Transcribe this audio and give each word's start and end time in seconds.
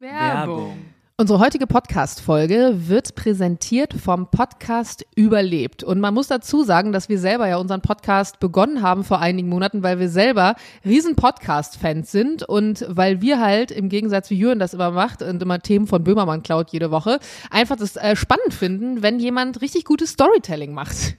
Werbung. 0.00 0.78
Unsere 1.18 1.38
heutige 1.40 1.66
Podcast-Folge 1.66 2.88
wird 2.88 3.14
präsentiert 3.14 3.92
vom 3.92 4.30
Podcast 4.30 5.04
Überlebt. 5.14 5.84
Und 5.84 6.00
man 6.00 6.14
muss 6.14 6.28
dazu 6.28 6.64
sagen, 6.64 6.92
dass 6.92 7.10
wir 7.10 7.18
selber 7.18 7.46
ja 7.46 7.58
unseren 7.58 7.82
Podcast 7.82 8.40
begonnen 8.40 8.80
haben 8.80 9.04
vor 9.04 9.18
einigen 9.18 9.50
Monaten, 9.50 9.82
weil 9.82 9.98
wir 9.98 10.08
selber 10.08 10.54
riesen 10.86 11.16
Podcast-Fans 11.16 12.10
sind 12.10 12.42
und 12.44 12.86
weil 12.88 13.20
wir 13.20 13.38
halt 13.38 13.70
im 13.70 13.90
Gegensatz 13.90 14.30
wie 14.30 14.38
Jürgen 14.38 14.58
das 14.58 14.72
immer 14.72 14.90
macht 14.90 15.20
und 15.20 15.42
immer 15.42 15.58
Themen 15.58 15.86
von 15.86 16.02
Böhmermann 16.02 16.42
klaut 16.42 16.70
jede 16.70 16.90
Woche, 16.90 17.20
einfach 17.50 17.76
das 17.76 17.96
äh, 17.96 18.16
spannend 18.16 18.54
finden, 18.54 19.02
wenn 19.02 19.20
jemand 19.20 19.60
richtig 19.60 19.84
gutes 19.84 20.12
Storytelling 20.12 20.72
macht. 20.72 20.96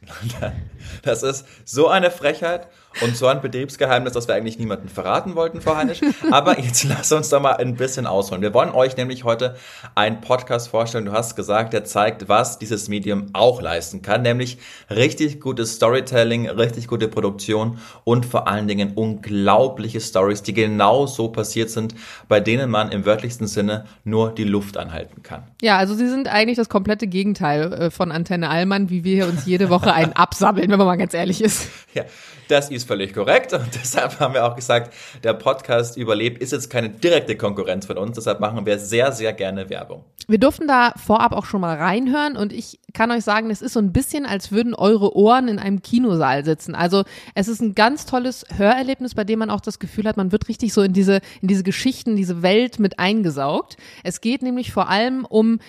Das 1.04 1.21
ist 1.23 1.45
so 1.63 1.88
eine 1.88 2.09
Frechheit 2.11 2.68
und 3.01 3.15
so 3.15 3.27
ein 3.27 3.41
Betriebsgeheimnis, 3.41 4.13
das 4.13 4.27
wir 4.27 4.35
eigentlich 4.35 4.59
niemandem 4.59 4.89
verraten 4.89 5.35
wollten, 5.35 5.61
Frau 5.61 5.75
Heinisch. 5.75 6.01
Aber 6.29 6.59
jetzt 6.59 6.83
lass 6.89 7.11
uns 7.11 7.29
doch 7.29 7.41
mal 7.41 7.53
ein 7.53 7.75
bisschen 7.75 8.05
ausholen. 8.05 8.41
Wir 8.41 8.53
wollen 8.53 8.71
euch 8.71 8.97
nämlich 8.97 9.23
heute 9.23 9.55
einen 9.95 10.21
Podcast 10.21 10.67
vorstellen. 10.67 11.05
Du 11.05 11.13
hast 11.13 11.35
gesagt, 11.35 11.73
der 11.73 11.85
zeigt, 11.85 12.27
was 12.27 12.59
dieses 12.59 12.89
Medium 12.89 13.27
auch 13.33 13.61
leisten 13.61 14.02
kann, 14.02 14.21
nämlich 14.21 14.57
richtig 14.89 15.39
gutes 15.39 15.75
Storytelling, 15.75 16.49
richtig 16.49 16.88
gute 16.88 17.07
Produktion 17.07 17.80
und 18.03 18.25
vor 18.25 18.47
allen 18.47 18.67
Dingen 18.67 18.94
unglaubliche 18.95 20.02
Stories, 20.02 20.44
die 20.44 20.53
genau 20.53 21.08
so 21.08 21.30
passiert 21.30 21.69
sind, 21.69 21.95
bei 22.27 22.39
denen 22.39 22.69
man 22.69 22.91
im 22.91 23.05
wörtlichsten 23.05 23.47
Sinne 23.47 23.85
nur 24.03 24.31
die 24.31 24.44
Luft 24.44 24.77
anhalten 24.77 25.23
kann. 25.23 25.44
Ja, 25.61 25.77
also 25.77 25.95
sie 25.95 26.08
sind 26.08 26.27
eigentlich 26.27 26.58
das 26.58 26.69
komplette 26.69 27.08
Gegenteil 27.08 27.73
äh, 27.73 27.91
von 27.91 28.11
Antenne 28.11 28.49
Allmann, 28.49 28.89
wie 28.89 29.03
wir 29.03 29.27
uns 29.27 29.45
jede 29.45 29.69
Woche 29.69 29.94
einen 29.94 30.13
absammeln, 30.13 30.69
wenn 30.69 30.77
man 30.77 30.88
mal 30.88 30.97
ganz 30.97 31.13
ehrlich 31.13 31.41
ist. 31.41 31.69
Ja, 31.94 32.03
das 32.51 32.69
ist 32.69 32.87
völlig 32.87 33.13
korrekt 33.13 33.53
und 33.53 33.67
deshalb 33.73 34.19
haben 34.19 34.33
wir 34.33 34.45
auch 34.45 34.55
gesagt, 34.55 34.93
der 35.23 35.33
Podcast 35.33 35.97
Überlebt 35.97 36.41
ist 36.41 36.51
jetzt 36.51 36.69
keine 36.69 36.89
direkte 36.89 37.37
Konkurrenz 37.37 37.85
von 37.85 37.97
uns, 37.97 38.15
deshalb 38.15 38.39
machen 38.39 38.65
wir 38.65 38.77
sehr, 38.77 39.11
sehr 39.11 39.33
gerne 39.33 39.69
Werbung. 39.69 40.03
Wir 40.27 40.38
durften 40.38 40.67
da 40.67 40.93
vorab 40.97 41.31
auch 41.31 41.45
schon 41.45 41.61
mal 41.61 41.77
reinhören 41.77 42.35
und 42.35 42.53
ich 42.53 42.80
kann 42.93 43.11
euch 43.11 43.23
sagen, 43.23 43.49
es 43.49 43.61
ist 43.61 43.73
so 43.73 43.80
ein 43.80 43.93
bisschen, 43.93 44.25
als 44.25 44.52
würden 44.52 44.73
eure 44.73 45.16
Ohren 45.16 45.47
in 45.47 45.59
einem 45.59 45.81
Kinosaal 45.81 46.43
sitzen. 46.45 46.75
Also 46.75 47.03
es 47.35 47.47
ist 47.47 47.61
ein 47.61 47.73
ganz 47.73 48.05
tolles 48.05 48.45
Hörerlebnis, 48.55 49.15
bei 49.15 49.23
dem 49.23 49.39
man 49.39 49.49
auch 49.49 49.61
das 49.61 49.80
Gefühl 49.80 50.08
hat, 50.08 50.17
man 50.17 50.31
wird 50.31 50.47
richtig 50.47 50.73
so 50.73 50.81
in 50.81 50.93
diese, 50.93 51.21
in 51.41 51.47
diese 51.47 51.63
Geschichten, 51.63 52.15
diese 52.15 52.41
Welt 52.41 52.80
mit 52.80 52.99
eingesaugt. 52.99 53.77
Es 54.03 54.21
geht 54.21 54.41
nämlich 54.41 54.71
vor 54.71 54.89
allem 54.89 55.25
um 55.25 55.59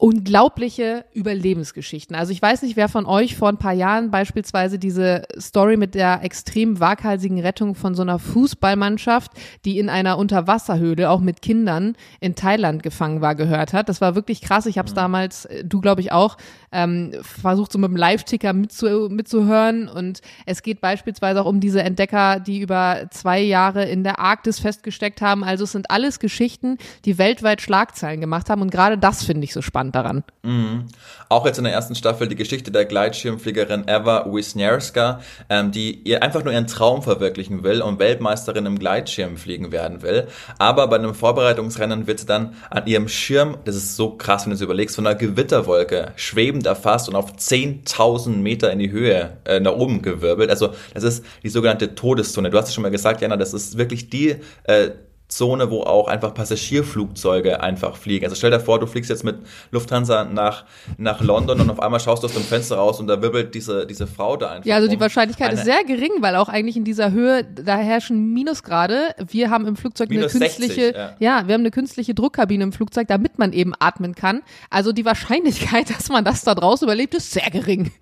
unglaubliche 0.00 1.04
Überlebensgeschichten. 1.12 2.16
Also 2.16 2.32
ich 2.32 2.40
weiß 2.40 2.62
nicht, 2.62 2.74
wer 2.76 2.88
von 2.88 3.04
euch 3.04 3.36
vor 3.36 3.50
ein 3.50 3.58
paar 3.58 3.74
Jahren 3.74 4.10
beispielsweise 4.10 4.78
diese 4.78 5.24
Story 5.38 5.76
mit 5.76 5.94
der 5.94 6.24
extrem 6.24 6.80
waghalsigen 6.80 7.38
Rettung 7.38 7.74
von 7.74 7.94
so 7.94 8.00
einer 8.00 8.18
Fußballmannschaft, 8.18 9.32
die 9.66 9.78
in 9.78 9.90
einer 9.90 10.16
Unterwasserhöhle 10.16 11.10
auch 11.10 11.20
mit 11.20 11.42
Kindern 11.42 11.96
in 12.18 12.34
Thailand 12.34 12.82
gefangen 12.82 13.20
war, 13.20 13.34
gehört 13.34 13.74
hat. 13.74 13.90
Das 13.90 14.00
war 14.00 14.14
wirklich 14.14 14.40
krass. 14.40 14.64
Ich 14.64 14.78
habe 14.78 14.88
es 14.88 14.94
damals, 14.94 15.44
äh, 15.44 15.64
du 15.66 15.82
glaube 15.82 16.00
ich 16.00 16.12
auch, 16.12 16.38
ähm, 16.72 17.12
versucht 17.22 17.72
so 17.72 17.78
mit 17.78 17.90
dem 17.90 17.96
Live-Ticker 17.96 18.52
mitzu 18.52 19.08
mitzuhören. 19.10 19.88
Und 19.88 20.20
es 20.46 20.62
geht 20.62 20.80
beispielsweise 20.80 21.42
auch 21.42 21.46
um 21.46 21.60
diese 21.60 21.82
Entdecker, 21.82 22.40
die 22.40 22.60
über 22.60 23.06
zwei 23.10 23.40
Jahre 23.40 23.84
in 23.84 24.04
der 24.04 24.18
Arktis 24.18 24.60
festgesteckt 24.60 25.20
haben. 25.20 25.44
Also 25.44 25.64
es 25.64 25.72
sind 25.72 25.90
alles 25.90 26.18
Geschichten, 26.18 26.78
die 27.04 27.18
weltweit 27.18 27.60
Schlagzeilen 27.60 28.20
gemacht 28.20 28.50
haben. 28.50 28.62
Und 28.62 28.70
gerade 28.70 28.98
das 28.98 29.24
finde 29.24 29.44
ich 29.44 29.52
so 29.52 29.62
spannend 29.62 29.94
daran. 29.94 30.24
Mhm. 30.42 30.86
Auch 31.28 31.46
jetzt 31.46 31.58
in 31.58 31.64
der 31.64 31.72
ersten 31.72 31.94
Staffel 31.94 32.28
die 32.28 32.36
Geschichte 32.36 32.70
der 32.70 32.84
Gleitschirmfliegerin 32.84 33.84
Eva 33.86 34.26
Wisniewska, 34.26 35.20
ähm, 35.48 35.70
die 35.70 36.02
ihr 36.02 36.22
einfach 36.22 36.44
nur 36.44 36.52
ihren 36.52 36.66
Traum 36.66 37.02
verwirklichen 37.02 37.62
will 37.62 37.82
und 37.82 37.98
Weltmeisterin 37.98 38.66
im 38.66 38.78
Gleitschirmfliegen 38.78 39.72
werden 39.72 40.02
will. 40.02 40.28
Aber 40.58 40.88
bei 40.88 40.96
einem 40.96 41.14
Vorbereitungsrennen 41.14 42.06
wird 42.06 42.20
sie 42.20 42.26
dann 42.26 42.54
an 42.70 42.86
ihrem 42.86 43.08
Schirm, 43.08 43.58
das 43.64 43.76
ist 43.76 43.96
so 43.96 44.16
krass, 44.16 44.44
wenn 44.44 44.50
du 44.50 44.54
es 44.54 44.60
überlegst, 44.60 44.96
von 44.96 45.06
einer 45.06 45.16
Gewitterwolke 45.16 46.12
schwebend 46.60 46.66
erfasst 46.66 47.08
und 47.08 47.16
auf 47.16 47.32
10.000 47.32 48.36
Meter 48.36 48.70
in 48.72 48.78
die 48.78 48.90
Höhe 48.90 49.38
äh, 49.44 49.60
nach 49.60 49.72
oben 49.72 50.02
gewirbelt. 50.02 50.50
Also 50.50 50.70
das 50.94 51.04
ist 51.04 51.24
die 51.42 51.48
sogenannte 51.48 51.94
Todeszone. 51.94 52.50
Du 52.50 52.58
hast 52.58 52.68
es 52.68 52.74
schon 52.74 52.82
mal 52.82 52.90
gesagt, 52.90 53.20
Jana, 53.20 53.36
das 53.36 53.54
ist 53.54 53.78
wirklich 53.78 54.10
die 54.10 54.36
äh, 54.64 54.90
Zone, 55.30 55.70
wo 55.70 55.82
auch 55.82 56.08
einfach 56.08 56.34
Passagierflugzeuge 56.34 57.62
einfach 57.62 57.96
fliegen. 57.96 58.24
Also 58.24 58.36
stell 58.36 58.50
dir 58.50 58.60
vor, 58.60 58.78
du 58.80 58.86
fliegst 58.86 59.10
jetzt 59.10 59.24
mit 59.24 59.38
Lufthansa 59.70 60.24
nach, 60.24 60.64
nach 60.98 61.20
London 61.20 61.60
und 61.60 61.70
auf 61.70 61.80
einmal 61.80 62.00
schaust 62.00 62.22
du 62.22 62.26
aus 62.26 62.34
dem 62.34 62.42
Fenster 62.42 62.76
raus 62.76 63.00
und 63.00 63.06
da 63.06 63.22
wirbelt 63.22 63.54
diese, 63.54 63.86
diese 63.86 64.06
Frau 64.06 64.36
da 64.36 64.50
einfach. 64.50 64.66
Ja, 64.66 64.76
also 64.76 64.88
die 64.88 64.94
rum. 64.94 65.02
Wahrscheinlichkeit 65.02 65.50
Eine- 65.50 65.58
ist 65.58 65.64
sehr 65.64 65.84
gering, 65.84 66.10
weil 66.20 66.36
auch 66.36 66.48
eigentlich 66.48 66.76
in 66.76 66.84
dieser 66.84 67.12
Höhe, 67.12 67.44
da 67.44 67.76
herrschen 67.76 68.32
Minusgrade. 68.32 69.14
Wir 69.28 69.50
haben 69.50 69.66
im 69.66 69.76
Flugzeug 69.76 70.10
Minus 70.10 70.34
eine 70.34 70.46
60, 70.46 70.58
künstliche, 70.58 70.94
ja. 70.94 71.16
ja, 71.18 71.46
wir 71.46 71.54
haben 71.54 71.62
eine 71.62 71.70
künstliche 71.70 72.14
Druckkabine 72.14 72.64
im 72.64 72.72
Flugzeug, 72.72 73.08
damit 73.08 73.38
man 73.38 73.52
eben 73.52 73.72
atmen 73.78 74.14
kann. 74.14 74.42
Also 74.68 74.92
die 74.92 75.04
Wahrscheinlichkeit, 75.04 75.90
dass 75.96 76.08
man 76.08 76.24
das 76.24 76.42
da 76.42 76.54
draußen 76.54 76.86
überlebt, 76.86 77.14
ist 77.14 77.30
sehr 77.32 77.50
gering. 77.50 77.92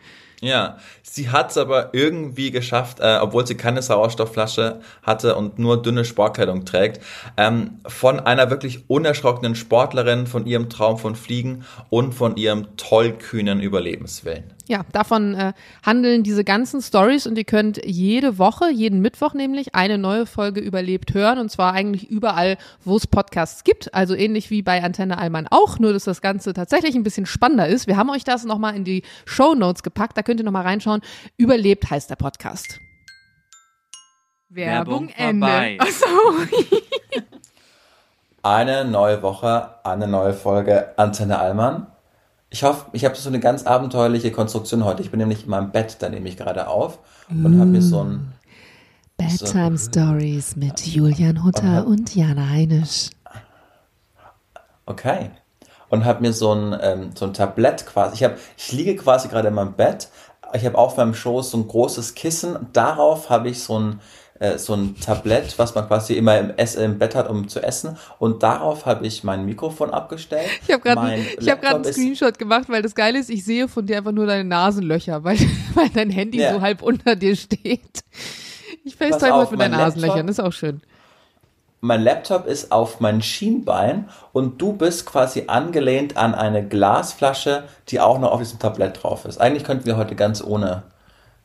Ja, 0.40 0.78
sie 1.02 1.30
hat 1.30 1.50
es 1.50 1.58
aber 1.58 1.90
irgendwie 1.94 2.52
geschafft, 2.52 3.00
äh, 3.00 3.18
obwohl 3.20 3.44
sie 3.44 3.56
keine 3.56 3.82
Sauerstoffflasche 3.82 4.80
hatte 5.02 5.34
und 5.34 5.58
nur 5.58 5.82
dünne 5.82 6.04
Sportkleidung 6.04 6.64
trägt, 6.64 7.02
ähm, 7.36 7.80
von 7.86 8.20
einer 8.20 8.48
wirklich 8.48 8.88
unerschrockenen 8.88 9.56
Sportlerin, 9.56 10.28
von 10.28 10.46
ihrem 10.46 10.70
Traum 10.70 10.96
von 10.96 11.16
Fliegen 11.16 11.64
und 11.90 12.12
von 12.12 12.36
ihrem 12.36 12.76
tollkühnen 12.76 13.60
Überlebenswillen. 13.60 14.57
Ja, 14.68 14.84
davon 14.92 15.34
äh, 15.34 15.54
handeln 15.82 16.22
diese 16.22 16.44
ganzen 16.44 16.82
Stories 16.82 17.26
und 17.26 17.38
ihr 17.38 17.44
könnt 17.44 17.80
jede 17.86 18.36
Woche, 18.36 18.70
jeden 18.70 19.00
Mittwoch 19.00 19.32
nämlich, 19.32 19.74
eine 19.74 19.96
neue 19.96 20.26
Folge 20.26 20.60
überlebt 20.60 21.14
hören 21.14 21.38
und 21.38 21.50
zwar 21.50 21.72
eigentlich 21.72 22.10
überall, 22.10 22.58
wo 22.84 22.94
es 22.96 23.06
Podcasts 23.06 23.64
gibt. 23.64 23.94
Also 23.94 24.14
ähnlich 24.14 24.50
wie 24.50 24.60
bei 24.60 24.82
Antenne 24.82 25.16
Allmann 25.16 25.46
auch, 25.50 25.78
nur 25.78 25.94
dass 25.94 26.04
das 26.04 26.20
Ganze 26.20 26.52
tatsächlich 26.52 26.94
ein 26.94 27.02
bisschen 27.02 27.24
spannender 27.24 27.66
ist. 27.66 27.86
Wir 27.86 27.96
haben 27.96 28.10
euch 28.10 28.24
das 28.24 28.44
nochmal 28.44 28.76
in 28.76 28.84
die 28.84 29.04
Show 29.24 29.54
Notes 29.54 29.82
gepackt, 29.82 30.18
da 30.18 30.22
könnt 30.22 30.38
ihr 30.38 30.44
nochmal 30.44 30.64
reinschauen. 30.64 31.00
Überlebt 31.38 31.90
heißt 31.90 32.10
der 32.10 32.16
Podcast. 32.16 32.78
Werbung 34.50 35.08
vorbei. 35.08 35.78
Achso. 35.80 36.06
Eine 38.42 38.84
neue 38.84 39.22
Woche, 39.22 39.76
eine 39.82 40.06
neue 40.06 40.34
Folge 40.34 40.92
Antenne 40.96 41.38
Allmann. 41.38 41.86
Ich 42.50 42.62
hoffe, 42.62 42.86
ich 42.92 43.04
habe 43.04 43.14
so 43.14 43.28
eine 43.28 43.40
ganz 43.40 43.64
abenteuerliche 43.64 44.32
Konstruktion 44.32 44.84
heute. 44.84 45.02
Ich 45.02 45.10
bin 45.10 45.18
nämlich 45.18 45.44
in 45.44 45.50
meinem 45.50 45.70
Bett, 45.70 45.98
da 46.00 46.08
nehme 46.08 46.28
ich 46.28 46.36
gerade 46.36 46.68
auf 46.68 46.98
und 47.28 47.58
habe 47.58 47.70
mir 47.70 47.82
so 47.82 48.02
ein 48.02 48.32
Bedtime 49.18 49.76
Stories 49.76 50.56
mit 50.56 50.80
Julian 50.86 51.44
Hutter 51.44 51.86
und 51.86 52.14
Jana 52.14 52.48
Heinisch. 52.48 53.10
Okay. 54.86 55.30
Und 55.90 56.04
habe 56.04 56.22
mir 56.22 56.32
so 56.32 56.54
ein, 56.54 56.78
ähm, 56.80 57.10
so 57.14 57.26
ein 57.26 57.34
Tablett 57.34 57.84
quasi. 57.84 58.14
Ich, 58.14 58.24
hab, 58.24 58.36
ich 58.56 58.72
liege 58.72 58.96
quasi 58.96 59.28
gerade 59.28 59.48
in 59.48 59.54
meinem 59.54 59.74
Bett. 59.74 60.08
Ich 60.54 60.64
habe 60.64 60.78
auf 60.78 60.96
meinem 60.96 61.14
Schoß 61.14 61.50
so 61.50 61.58
ein 61.58 61.68
großes 61.68 62.14
Kissen. 62.14 62.56
Darauf 62.72 63.28
habe 63.28 63.50
ich 63.50 63.62
so 63.62 63.78
ein, 63.78 64.00
äh, 64.40 64.58
so 64.58 64.74
ein 64.74 64.96
Tablett, 65.00 65.58
was 65.58 65.74
man 65.74 65.86
quasi 65.86 66.14
immer 66.14 66.38
im, 66.38 66.50
Ess 66.56 66.76
im 66.76 66.98
Bett 66.98 67.14
hat, 67.14 67.28
um 67.28 67.48
zu 67.48 67.60
essen. 67.60 67.96
Und 68.18 68.42
darauf 68.42 68.86
habe 68.86 69.06
ich 69.06 69.24
mein 69.24 69.44
Mikrofon 69.44 69.90
abgestellt. 69.90 70.48
Ich 70.66 70.72
habe 70.72 70.82
gerade 70.82 71.18
ich 71.40 71.50
hab 71.50 71.64
einen 71.64 71.84
Screenshot 71.84 72.38
gemacht, 72.38 72.68
weil 72.68 72.82
das 72.82 72.94
Geile 72.94 73.18
ist, 73.18 73.30
ich 73.30 73.44
sehe 73.44 73.68
von 73.68 73.86
dir 73.86 73.98
einfach 73.98 74.12
nur 74.12 74.26
deine 74.26 74.44
Nasenlöcher, 74.44 75.24
weil, 75.24 75.38
weil 75.74 75.88
dein 75.90 76.10
Handy 76.10 76.38
Ja. 76.40 76.54
so 76.54 76.60
halb 76.60 76.82
unter 76.82 77.16
dir 77.16 77.34
steht. 77.36 78.04
Ich 78.84 78.96
FaceTime 78.96 79.34
heute 79.34 79.52
mit 79.52 79.60
deinen 79.60 79.72
Nasenlöchern, 79.72 80.26
das 80.26 80.38
ist 80.38 80.44
auch 80.44 80.52
schön. 80.52 80.80
Mein 81.80 82.02
Laptop 82.02 82.46
ist 82.46 82.72
auf 82.72 82.98
mein 82.98 83.22
Schienbein 83.22 84.08
und 84.32 84.60
du 84.60 84.72
bist 84.72 85.06
quasi 85.06 85.44
angelehnt 85.46 86.16
an 86.16 86.34
eine 86.34 86.66
Glasflasche, 86.66 87.64
die 87.88 88.00
auch 88.00 88.18
noch 88.18 88.32
auf 88.32 88.40
diesem 88.40 88.58
Tablett 88.58 89.02
drauf 89.02 89.24
ist. 89.24 89.40
Eigentlich 89.40 89.62
könnten 89.62 89.86
wir 89.86 89.96
heute 89.96 90.16
ganz 90.16 90.42
ohne 90.42 90.82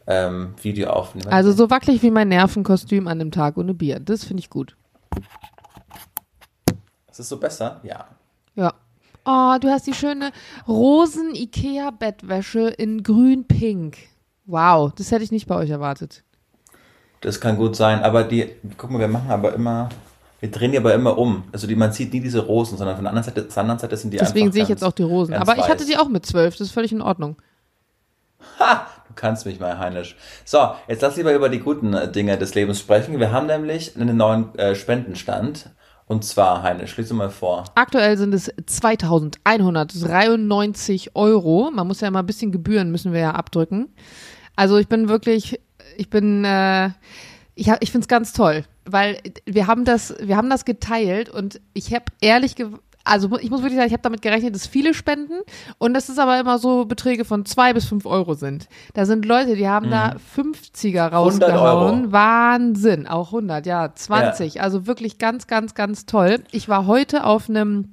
ähm, 0.07 0.53
Video 0.61 0.89
aufnehmen. 0.89 1.29
Also 1.31 1.51
so 1.51 1.69
wackelig 1.69 2.01
wie 2.03 2.11
mein 2.11 2.29
Nervenkostüm 2.29 3.07
an 3.07 3.19
dem 3.19 3.31
Tag 3.31 3.57
ohne 3.57 3.73
Bier. 3.73 3.99
Das 3.99 4.23
finde 4.23 4.39
ich 4.41 4.49
gut. 4.49 4.75
ist 7.11 7.19
es 7.19 7.29
so 7.29 7.37
besser? 7.37 7.79
Ja. 7.83 8.05
Ja. 8.55 8.73
Oh, 9.25 9.55
du 9.59 9.69
hast 9.69 9.87
die 9.87 9.93
schöne 9.93 10.31
Rosen-Ikea-Bettwäsche 10.67 12.67
in 12.69 13.03
grün-pink. 13.03 13.97
Wow, 14.45 14.91
das 14.93 15.11
hätte 15.11 15.23
ich 15.23 15.31
nicht 15.31 15.47
bei 15.47 15.55
euch 15.55 15.69
erwartet. 15.69 16.23
Das 17.21 17.39
kann 17.39 17.55
gut 17.55 17.77
sein, 17.77 18.03
aber 18.03 18.25
die, 18.25 18.49
guck 18.77 18.89
mal, 18.91 18.99
wir 18.99 19.07
machen 19.07 19.31
aber 19.31 19.53
immer, 19.53 19.87
wir 20.41 20.51
drehen 20.51 20.73
die 20.73 20.77
aber 20.77 20.93
immer 20.93 21.17
um. 21.17 21.45
Also 21.53 21.67
die, 21.67 21.75
man 21.77 21.93
sieht 21.93 22.11
nie 22.11 22.19
diese 22.19 22.45
Rosen, 22.45 22.77
sondern 22.77 22.97
von 22.97 23.05
der 23.05 23.11
anderen 23.11 23.23
Seite, 23.23 23.47
zur 23.47 23.61
anderen 23.61 23.79
Seite 23.79 23.95
sind 23.95 24.11
die 24.11 24.17
Deswegen 24.17 24.51
sehe 24.51 24.63
ich 24.63 24.67
ganz- 24.67 24.81
jetzt 24.81 24.83
auch 24.83 24.91
die 24.91 25.03
Rosen. 25.03 25.35
Aber 25.35 25.57
ich 25.57 25.69
hatte 25.69 25.85
die 25.85 25.95
auch 25.97 26.09
mit 26.09 26.25
zwölf, 26.25 26.57
das 26.57 26.67
ist 26.67 26.73
völlig 26.73 26.91
in 26.91 27.01
Ordnung. 27.01 27.37
Ha! 28.59 28.87
Du 29.13 29.21
kannst 29.21 29.45
mich 29.45 29.59
mal, 29.59 29.77
Heinisch. 29.77 30.15
So, 30.43 30.71
jetzt 30.87 31.03
lass 31.03 31.17
lieber 31.17 31.35
über 31.35 31.49
die 31.49 31.59
guten 31.59 31.93
äh, 31.93 32.11
Dinge 32.11 32.35
des 32.35 32.55
Lebens 32.55 32.79
sprechen. 32.79 33.19
Wir 33.19 33.31
haben 33.31 33.45
nämlich 33.45 33.95
einen 33.95 34.17
neuen 34.17 34.55
äh, 34.55 34.73
Spendenstand. 34.73 35.69
Und 36.07 36.25
zwar, 36.25 36.63
Heinisch, 36.63 36.93
schließ 36.93 37.13
mal 37.13 37.29
vor. 37.29 37.65
Aktuell 37.75 38.17
sind 38.17 38.33
es 38.33 38.51
2193 38.65 41.15
Euro. 41.15 41.69
Man 41.71 41.87
muss 41.87 42.01
ja 42.01 42.09
mal 42.09 42.21
ein 42.21 42.25
bisschen 42.25 42.51
Gebühren 42.51 42.89
müssen 42.91 43.13
wir 43.13 43.19
ja 43.19 43.35
abdrücken. 43.35 43.93
Also 44.55 44.77
ich 44.77 44.87
bin 44.87 45.09
wirklich, 45.09 45.59
ich 45.95 46.09
bin, 46.09 46.43
äh, 46.43 46.87
ich, 47.53 47.67
ich 47.81 47.91
finde 47.91 48.05
es 48.05 48.07
ganz 48.07 48.33
toll. 48.33 48.63
weil 48.85 49.19
wir 49.45 49.67
haben 49.67 49.85
das, 49.85 50.15
wir 50.19 50.37
haben 50.37 50.49
das 50.49 50.65
geteilt 50.65 51.29
und 51.29 51.61
ich 51.73 51.93
habe 51.93 52.05
ehrlich 52.19 52.55
ge 52.55 52.69
also 53.03 53.37
ich 53.39 53.49
muss 53.49 53.61
wirklich 53.61 53.77
sagen, 53.77 53.87
ich 53.87 53.93
habe 53.93 54.03
damit 54.03 54.21
gerechnet, 54.21 54.55
dass 54.55 54.65
viele 54.65 54.93
spenden 54.93 55.41
und 55.77 55.93
das 55.93 56.09
ist 56.09 56.19
aber 56.19 56.39
immer 56.39 56.57
so 56.57 56.85
Beträge 56.85 57.25
von 57.25 57.45
zwei 57.45 57.73
bis 57.73 57.85
fünf 57.85 58.05
Euro 58.05 58.33
sind. 58.33 58.67
Da 58.93 59.05
sind 59.05 59.25
Leute, 59.25 59.55
die 59.55 59.67
haben 59.67 59.87
mhm. 59.87 59.91
da 59.91 60.15
50er 60.37 61.09
rausgehauen. 61.09 62.11
Wahnsinn. 62.11 63.07
Auch 63.07 63.27
100, 63.27 63.65
ja, 63.65 63.93
20. 63.93 64.55
Ja. 64.55 64.61
Also 64.63 64.87
wirklich 64.87 65.17
ganz, 65.17 65.47
ganz, 65.47 65.73
ganz 65.73 66.05
toll. 66.05 66.43
Ich 66.51 66.69
war 66.69 66.87
heute 66.87 67.25
auf 67.25 67.49
einem 67.49 67.89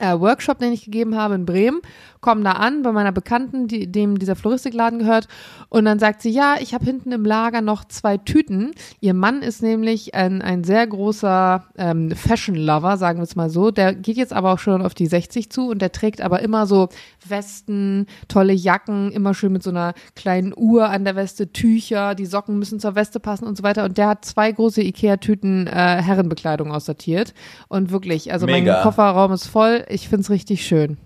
äh, 0.00 0.18
Workshop, 0.18 0.58
den 0.58 0.72
ich 0.72 0.84
gegeben 0.84 1.16
habe 1.16 1.34
in 1.34 1.46
Bremen 1.46 1.80
kommen 2.20 2.44
da 2.44 2.52
an 2.52 2.82
bei 2.82 2.92
meiner 2.92 3.12
Bekannten, 3.12 3.66
die, 3.66 3.90
dem 3.90 4.18
dieser 4.18 4.36
Floristikladen 4.36 4.98
gehört. 4.98 5.26
Und 5.68 5.84
dann 5.84 5.98
sagt 5.98 6.22
sie, 6.22 6.30
ja, 6.30 6.56
ich 6.60 6.74
habe 6.74 6.84
hinten 6.84 7.12
im 7.12 7.24
Lager 7.24 7.60
noch 7.60 7.84
zwei 7.84 8.18
Tüten. 8.18 8.72
Ihr 9.00 9.14
Mann 9.14 9.42
ist 9.42 9.62
nämlich 9.62 10.14
ein, 10.14 10.42
ein 10.42 10.64
sehr 10.64 10.86
großer 10.86 11.64
ähm, 11.78 12.10
Fashion-Lover, 12.10 12.96
sagen 12.96 13.18
wir 13.18 13.24
es 13.24 13.36
mal 13.36 13.50
so. 13.50 13.70
Der 13.70 13.94
geht 13.94 14.16
jetzt 14.16 14.32
aber 14.32 14.52
auch 14.52 14.58
schon 14.58 14.82
auf 14.82 14.94
die 14.94 15.06
60 15.06 15.50
zu 15.50 15.68
und 15.68 15.80
der 15.80 15.92
trägt 15.92 16.20
aber 16.20 16.40
immer 16.40 16.66
so 16.66 16.88
Westen, 17.26 18.06
tolle 18.28 18.52
Jacken, 18.52 19.12
immer 19.12 19.34
schön 19.34 19.52
mit 19.52 19.62
so 19.62 19.70
einer 19.70 19.94
kleinen 20.14 20.52
Uhr 20.54 20.88
an 20.88 21.04
der 21.04 21.16
Weste, 21.16 21.52
Tücher, 21.52 22.14
die 22.14 22.26
Socken 22.26 22.58
müssen 22.58 22.80
zur 22.80 22.94
Weste 22.94 23.20
passen 23.20 23.46
und 23.46 23.56
so 23.56 23.62
weiter. 23.62 23.84
Und 23.84 23.96
der 23.96 24.08
hat 24.08 24.24
zwei 24.24 24.52
große 24.52 24.82
Ikea-Tüten 24.82 25.66
äh, 25.66 25.70
Herrenbekleidung 25.70 26.72
aussortiert. 26.72 27.32
Und 27.68 27.90
wirklich, 27.90 28.32
also 28.32 28.46
Mega. 28.46 28.74
mein 28.74 28.82
Kofferraum 28.82 29.32
ist 29.32 29.46
voll. 29.46 29.84
Ich 29.90 30.08
finde 30.08 30.22
es 30.22 30.30
richtig 30.30 30.66
schön 30.66 30.98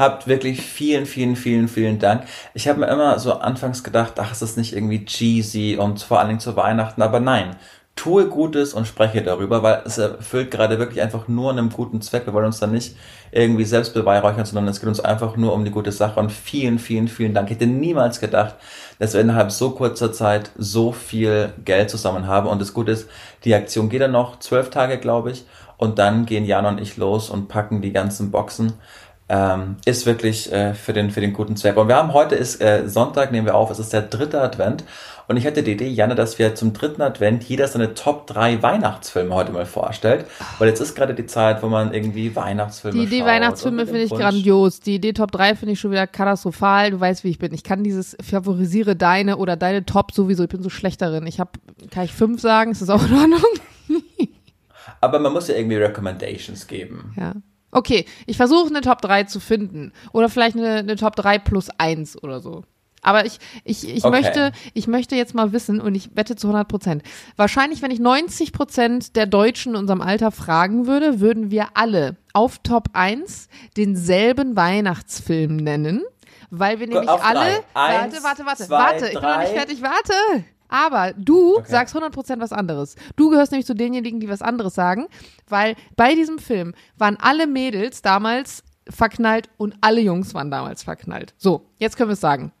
habt 0.00 0.26
wirklich 0.26 0.62
vielen, 0.62 1.06
vielen, 1.06 1.36
vielen, 1.36 1.68
vielen 1.68 1.98
Dank. 1.98 2.24
Ich 2.54 2.68
habe 2.68 2.80
mir 2.80 2.88
immer 2.88 3.18
so 3.18 3.34
anfangs 3.34 3.84
gedacht, 3.84 4.14
ach, 4.16 4.32
ist 4.32 4.42
das 4.42 4.56
nicht 4.56 4.72
irgendwie 4.72 5.04
cheesy 5.04 5.76
und 5.78 6.02
vor 6.02 6.18
allen 6.18 6.28
Dingen 6.28 6.40
zu 6.40 6.56
Weihnachten, 6.56 7.02
aber 7.02 7.20
nein. 7.20 7.56
Tue 7.96 8.28
Gutes 8.28 8.72
und 8.72 8.86
spreche 8.86 9.20
darüber, 9.20 9.62
weil 9.62 9.82
es 9.84 9.98
erfüllt 9.98 10.50
gerade 10.50 10.78
wirklich 10.78 11.02
einfach 11.02 11.28
nur 11.28 11.50
einen 11.50 11.68
guten 11.68 12.00
Zweck. 12.00 12.24
Wir 12.24 12.32
wollen 12.32 12.46
uns 12.46 12.58
dann 12.58 12.72
nicht 12.72 12.96
irgendwie 13.30 13.64
selbst 13.64 13.92
beweihräuchern, 13.92 14.46
sondern 14.46 14.68
es 14.68 14.80
geht 14.80 14.88
uns 14.88 15.00
einfach 15.00 15.36
nur 15.36 15.52
um 15.52 15.66
die 15.66 15.70
gute 15.70 15.92
Sache. 15.92 16.18
Und 16.18 16.32
vielen, 16.32 16.78
vielen, 16.78 17.08
vielen 17.08 17.34
Dank. 17.34 17.50
Ich 17.50 17.56
hätte 17.56 17.66
niemals 17.66 18.18
gedacht, 18.18 18.54
dass 19.00 19.12
wir 19.12 19.20
innerhalb 19.20 19.50
so 19.50 19.72
kurzer 19.72 20.12
Zeit 20.12 20.50
so 20.56 20.92
viel 20.92 21.52
Geld 21.64 21.90
zusammen 21.90 22.26
haben. 22.26 22.48
Und 22.48 22.62
das 22.62 22.72
Gute 22.72 22.92
ist, 22.92 23.06
die 23.44 23.54
Aktion 23.54 23.90
geht 23.90 24.00
dann 24.00 24.12
noch 24.12 24.38
zwölf 24.38 24.70
Tage, 24.70 24.96
glaube 24.96 25.32
ich. 25.32 25.44
Und 25.80 25.98
dann 25.98 26.26
gehen 26.26 26.44
Jan 26.44 26.66
und 26.66 26.78
ich 26.78 26.98
los 26.98 27.30
und 27.30 27.48
packen 27.48 27.80
die 27.80 27.92
ganzen 27.92 28.30
Boxen 28.30 28.74
ähm, 29.30 29.76
ist 29.84 30.06
wirklich 30.06 30.52
äh, 30.52 30.74
für, 30.74 30.92
den, 30.92 31.10
für 31.10 31.20
den 31.20 31.32
guten 31.32 31.56
Zweck. 31.56 31.76
Und 31.76 31.86
wir 31.86 31.94
haben 31.94 32.12
heute 32.12 32.34
ist 32.34 32.60
äh, 32.60 32.88
Sonntag, 32.88 33.30
nehmen 33.30 33.46
wir 33.46 33.54
auf, 33.54 33.70
es 33.70 33.78
ist 33.78 33.92
der 33.92 34.02
dritte 34.02 34.40
Advent. 34.40 34.84
Und 35.28 35.36
ich 35.36 35.46
hatte 35.46 35.62
die 35.62 35.70
Idee, 35.70 35.86
Janne, 35.86 36.16
dass 36.16 36.40
wir 36.40 36.56
zum 36.56 36.72
dritten 36.72 37.00
Advent 37.00 37.44
jeder 37.44 37.68
seine 37.68 37.94
Top 37.94 38.26
3 38.26 38.60
Weihnachtsfilme 38.60 39.32
heute 39.32 39.52
mal 39.52 39.64
vorstellt. 39.64 40.26
Weil 40.58 40.68
jetzt 40.68 40.80
ist 40.80 40.96
gerade 40.96 41.14
die 41.14 41.26
Zeit, 41.26 41.62
wo 41.62 41.68
man 41.68 41.94
irgendwie 41.94 42.34
Weihnachtsfilme 42.34 42.98
Die 42.98 43.04
Idee 43.04 43.24
Weihnachtsfilme 43.24 43.86
finde 43.86 44.02
ich 44.02 44.10
grandios. 44.10 44.80
Die 44.80 44.96
Idee 44.96 45.12
Top 45.12 45.30
3 45.30 45.54
finde 45.54 45.74
ich 45.74 45.80
schon 45.80 45.92
wieder 45.92 46.08
katastrophal. 46.08 46.90
Du 46.90 46.98
weißt, 46.98 47.22
wie 47.22 47.30
ich 47.30 47.38
bin. 47.38 47.54
Ich 47.54 47.62
kann 47.62 47.84
dieses 47.84 48.16
favorisiere 48.20 48.96
deine 48.96 49.36
oder 49.36 49.56
deine 49.56 49.86
Top 49.86 50.10
sowieso. 50.10 50.42
Ich 50.42 50.48
bin 50.48 50.62
so 50.62 50.70
schlecht 50.70 51.00
darin. 51.00 51.24
Ich 51.28 51.38
habe, 51.38 51.52
kann 51.92 52.04
ich 52.04 52.12
fünf 52.12 52.40
sagen? 52.40 52.72
Ist 52.72 52.82
das 52.82 52.90
auch 52.90 53.06
in 53.06 53.14
Ordnung? 53.14 53.40
Aber 55.00 55.18
man 55.18 55.32
muss 55.32 55.48
ja 55.48 55.56
irgendwie 55.56 55.76
Recommendations 55.76 56.66
geben. 56.66 57.14
Ja. 57.16 57.34
Okay, 57.72 58.04
ich 58.26 58.36
versuche 58.36 58.68
eine 58.68 58.80
Top 58.80 59.00
3 59.00 59.24
zu 59.24 59.40
finden. 59.40 59.92
Oder 60.12 60.28
vielleicht 60.28 60.56
eine, 60.56 60.76
eine 60.76 60.96
Top 60.96 61.16
3 61.16 61.38
plus 61.38 61.68
1 61.78 62.22
oder 62.22 62.40
so. 62.40 62.64
Aber 63.02 63.24
ich, 63.24 63.38
ich, 63.64 63.88
ich, 63.88 64.04
okay. 64.04 64.10
möchte, 64.10 64.52
ich 64.74 64.86
möchte 64.86 65.16
jetzt 65.16 65.34
mal 65.34 65.52
wissen, 65.52 65.80
und 65.80 65.94
ich 65.94 66.14
wette 66.16 66.36
zu 66.36 66.48
100 66.48 66.68
Prozent, 66.68 67.02
wahrscheinlich, 67.36 67.80
wenn 67.82 67.90
ich 67.90 67.98
90 67.98 68.52
Prozent 68.52 69.16
der 69.16 69.26
Deutschen 69.26 69.72
in 69.72 69.80
unserem 69.80 70.02
Alter 70.02 70.30
fragen 70.30 70.86
würde, 70.86 71.20
würden 71.20 71.50
wir 71.50 71.68
alle 71.74 72.16
auf 72.32 72.58
Top 72.58 72.88
1 72.92 73.48
denselben 73.76 74.54
Weihnachtsfilm 74.56 75.56
nennen, 75.56 76.02
weil 76.50 76.78
wir 76.78 76.88
nämlich 76.88 77.08
auf 77.08 77.24
alle, 77.24 77.62
Eins, 77.74 78.22
warte, 78.22 78.22
warte, 78.22 78.46
warte, 78.46 78.64
zwei, 78.64 78.76
warte, 78.76 79.06
ich 79.06 79.14
bin 79.14 79.22
noch 79.22 79.38
nicht 79.38 79.52
fertig, 79.52 79.82
warte. 79.82 80.44
Aber 80.70 81.12
du 81.14 81.56
okay. 81.56 81.70
sagst 81.70 81.94
100% 81.94 82.40
was 82.40 82.52
anderes. 82.52 82.94
Du 83.16 83.28
gehörst 83.28 83.52
nämlich 83.52 83.66
zu 83.66 83.74
denjenigen, 83.74 84.20
die 84.20 84.28
was 84.28 84.40
anderes 84.40 84.74
sagen, 84.74 85.08
weil 85.48 85.74
bei 85.96 86.14
diesem 86.14 86.38
Film 86.38 86.74
waren 86.96 87.18
alle 87.20 87.46
Mädels 87.46 88.02
damals 88.02 88.62
verknallt 88.88 89.50
und 89.56 89.74
alle 89.80 90.00
Jungs 90.00 90.32
waren 90.32 90.50
damals 90.50 90.84
verknallt. 90.84 91.34
So, 91.36 91.66
jetzt 91.76 91.96
können 91.96 92.08
wir 92.08 92.14
es 92.14 92.20
sagen. 92.20 92.52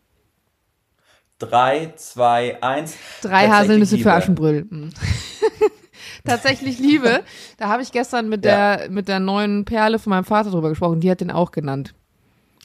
Drei, 1.38 1.94
zwei, 1.96 2.62
eins. 2.62 2.96
Drei 3.22 3.48
Haselnüsse 3.48 3.96
für 3.96 4.12
Aschenbrüll. 4.12 4.66
Hm. 4.68 4.90
Tatsächlich 6.24 6.78
Liebe. 6.78 7.22
Da 7.56 7.68
habe 7.68 7.82
ich 7.82 7.92
gestern 7.92 8.28
mit 8.28 8.44
ja. 8.44 8.76
der 8.76 8.90
mit 8.90 9.08
der 9.08 9.20
neuen 9.20 9.64
Perle 9.64 9.98
von 9.98 10.10
meinem 10.10 10.24
Vater 10.24 10.50
drüber 10.50 10.68
gesprochen. 10.68 11.00
Die 11.00 11.10
hat 11.10 11.20
den 11.20 11.30
auch 11.30 11.50
genannt. 11.50 11.94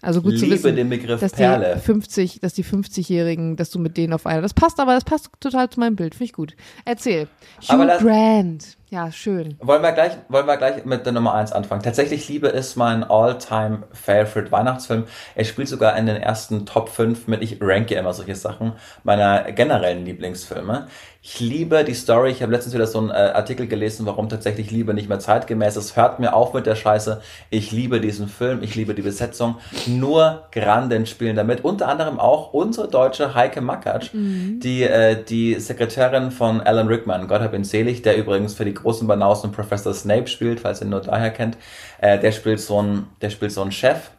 Also 0.05 0.21
gut 0.21 0.33
Liebe 0.33 0.45
zu 0.45 0.51
wissen, 0.51 0.75
den 0.75 0.89
Begriff 0.89 1.19
dass 1.19 1.33
Perle. 1.33 1.73
Die 1.75 1.81
50, 1.81 2.39
dass 2.39 2.53
die 2.53 2.63
50-Jährigen, 2.63 3.55
dass 3.55 3.71
du 3.71 3.79
mit 3.79 3.97
denen 3.97 4.13
auf 4.13 4.25
einer. 4.27 4.41
Das 4.41 4.53
passt 4.53 4.79
aber, 4.79 4.93
das 4.93 5.03
passt 5.03 5.29
total 5.39 5.69
zu 5.69 5.79
meinem 5.79 5.95
Bild. 5.95 6.13
Finde 6.13 6.25
ich 6.25 6.33
gut. 6.33 6.55
Erzähl. 6.85 7.27
Hugh 7.67 7.97
Grant. 7.99 8.77
Ja, 8.95 9.11
schön. 9.11 9.57
Wollen 9.59 9.81
wir 9.81 9.91
gleich, 9.91 10.13
wollen 10.29 10.47
wir 10.47 10.55
gleich 10.55 10.85
mit 10.85 11.05
der 11.05 11.11
Nummer 11.11 11.33
1 11.33 11.51
anfangen. 11.51 11.83
Tatsächlich 11.83 12.29
Liebe 12.29 12.47
ist 12.47 12.77
mein 12.77 13.03
all-time 13.03 13.79
favorite 13.91 14.53
Weihnachtsfilm. 14.53 15.03
Er 15.35 15.43
spielt 15.43 15.67
sogar 15.67 15.97
in 15.97 16.05
den 16.05 16.15
ersten 16.15 16.65
Top 16.65 16.87
5 16.87 17.27
mit, 17.27 17.41
ich 17.41 17.57
ranke 17.59 17.95
immer 17.95 18.13
solche 18.13 18.35
Sachen, 18.35 18.71
meiner 19.03 19.51
generellen 19.51 20.05
Lieblingsfilme. 20.05 20.87
Ich 21.27 21.39
liebe 21.39 21.83
die 21.83 21.95
Story. 21.95 22.29
Ich 22.29 22.43
habe 22.43 22.51
letztens 22.51 22.75
wieder 22.75 22.85
so 22.85 22.99
einen 22.99 23.09
äh, 23.09 23.13
Artikel 23.13 23.65
gelesen, 23.65 24.05
warum 24.05 24.29
tatsächlich 24.29 24.69
Liebe 24.69 24.93
nicht 24.93 25.09
mehr 25.09 25.17
zeitgemäß 25.17 25.75
ist. 25.75 25.95
Hört 25.95 26.19
mir 26.19 26.35
auf 26.35 26.53
mit 26.53 26.67
der 26.67 26.75
Scheiße. 26.75 27.19
Ich 27.49 27.71
liebe 27.71 27.99
diesen 27.99 28.27
Film. 28.27 28.61
Ich 28.61 28.75
liebe 28.75 28.93
die 28.93 29.01
Besetzung. 29.01 29.55
Nur 29.87 30.43
Granden 30.51 31.07
spielen 31.07 31.35
damit. 31.35 31.63
Unter 31.63 31.87
anderem 31.87 32.19
auch 32.19 32.53
unsere 32.53 32.89
deutsche 32.89 33.33
Heike 33.33 33.61
Makatsch, 33.61 34.13
mhm. 34.13 34.59
die, 34.59 34.83
äh, 34.83 35.23
die 35.23 35.55
Sekretärin 35.55 36.29
von 36.29 36.61
Alan 36.61 36.87
Rickman. 36.87 37.27
Gott 37.27 37.41
hab 37.41 37.55
ihn 37.55 37.63
selig, 37.63 38.03
der 38.03 38.17
übrigens 38.17 38.53
für 38.53 38.63
die 38.63 38.75
großen 38.85 39.07
Banausen 39.07 39.51
Professor 39.51 39.93
Snape 39.93 40.27
spielt, 40.27 40.59
falls 40.59 40.79
ihr 40.79 40.85
ihn 40.85 40.91
nur 40.91 41.01
daher 41.01 41.31
kennt. 41.31 41.57
Äh, 41.99 42.19
der 42.19 42.31
spielt 42.31 42.59
so 42.59 42.81
ein, 42.81 43.07
der 43.21 43.31
spielt 43.31 43.51
so 43.51 43.61
einen 43.61 43.71
Chef 43.71 44.11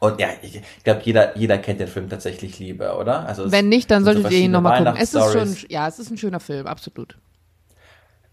und 0.00 0.20
ja, 0.20 0.28
ich 0.42 0.60
glaube, 0.84 1.00
jeder, 1.02 1.36
jeder 1.36 1.58
kennt 1.58 1.80
den 1.80 1.88
Film 1.88 2.08
tatsächlich 2.08 2.58
lieber, 2.58 2.98
oder? 2.98 3.26
Also 3.26 3.50
Wenn 3.50 3.68
nicht, 3.68 3.90
dann 3.90 4.04
solltet 4.04 4.24
so 4.24 4.28
ihr 4.30 4.40
ihn 4.40 4.52
nochmal 4.52 4.84
gucken. 4.84 5.00
Es 5.00 5.14
ist 5.14 5.32
schon, 5.32 5.56
ja, 5.68 5.88
es 5.88 5.98
ist 5.98 6.10
ein 6.10 6.18
schöner 6.18 6.40
Film, 6.40 6.66
absolut. 6.66 7.16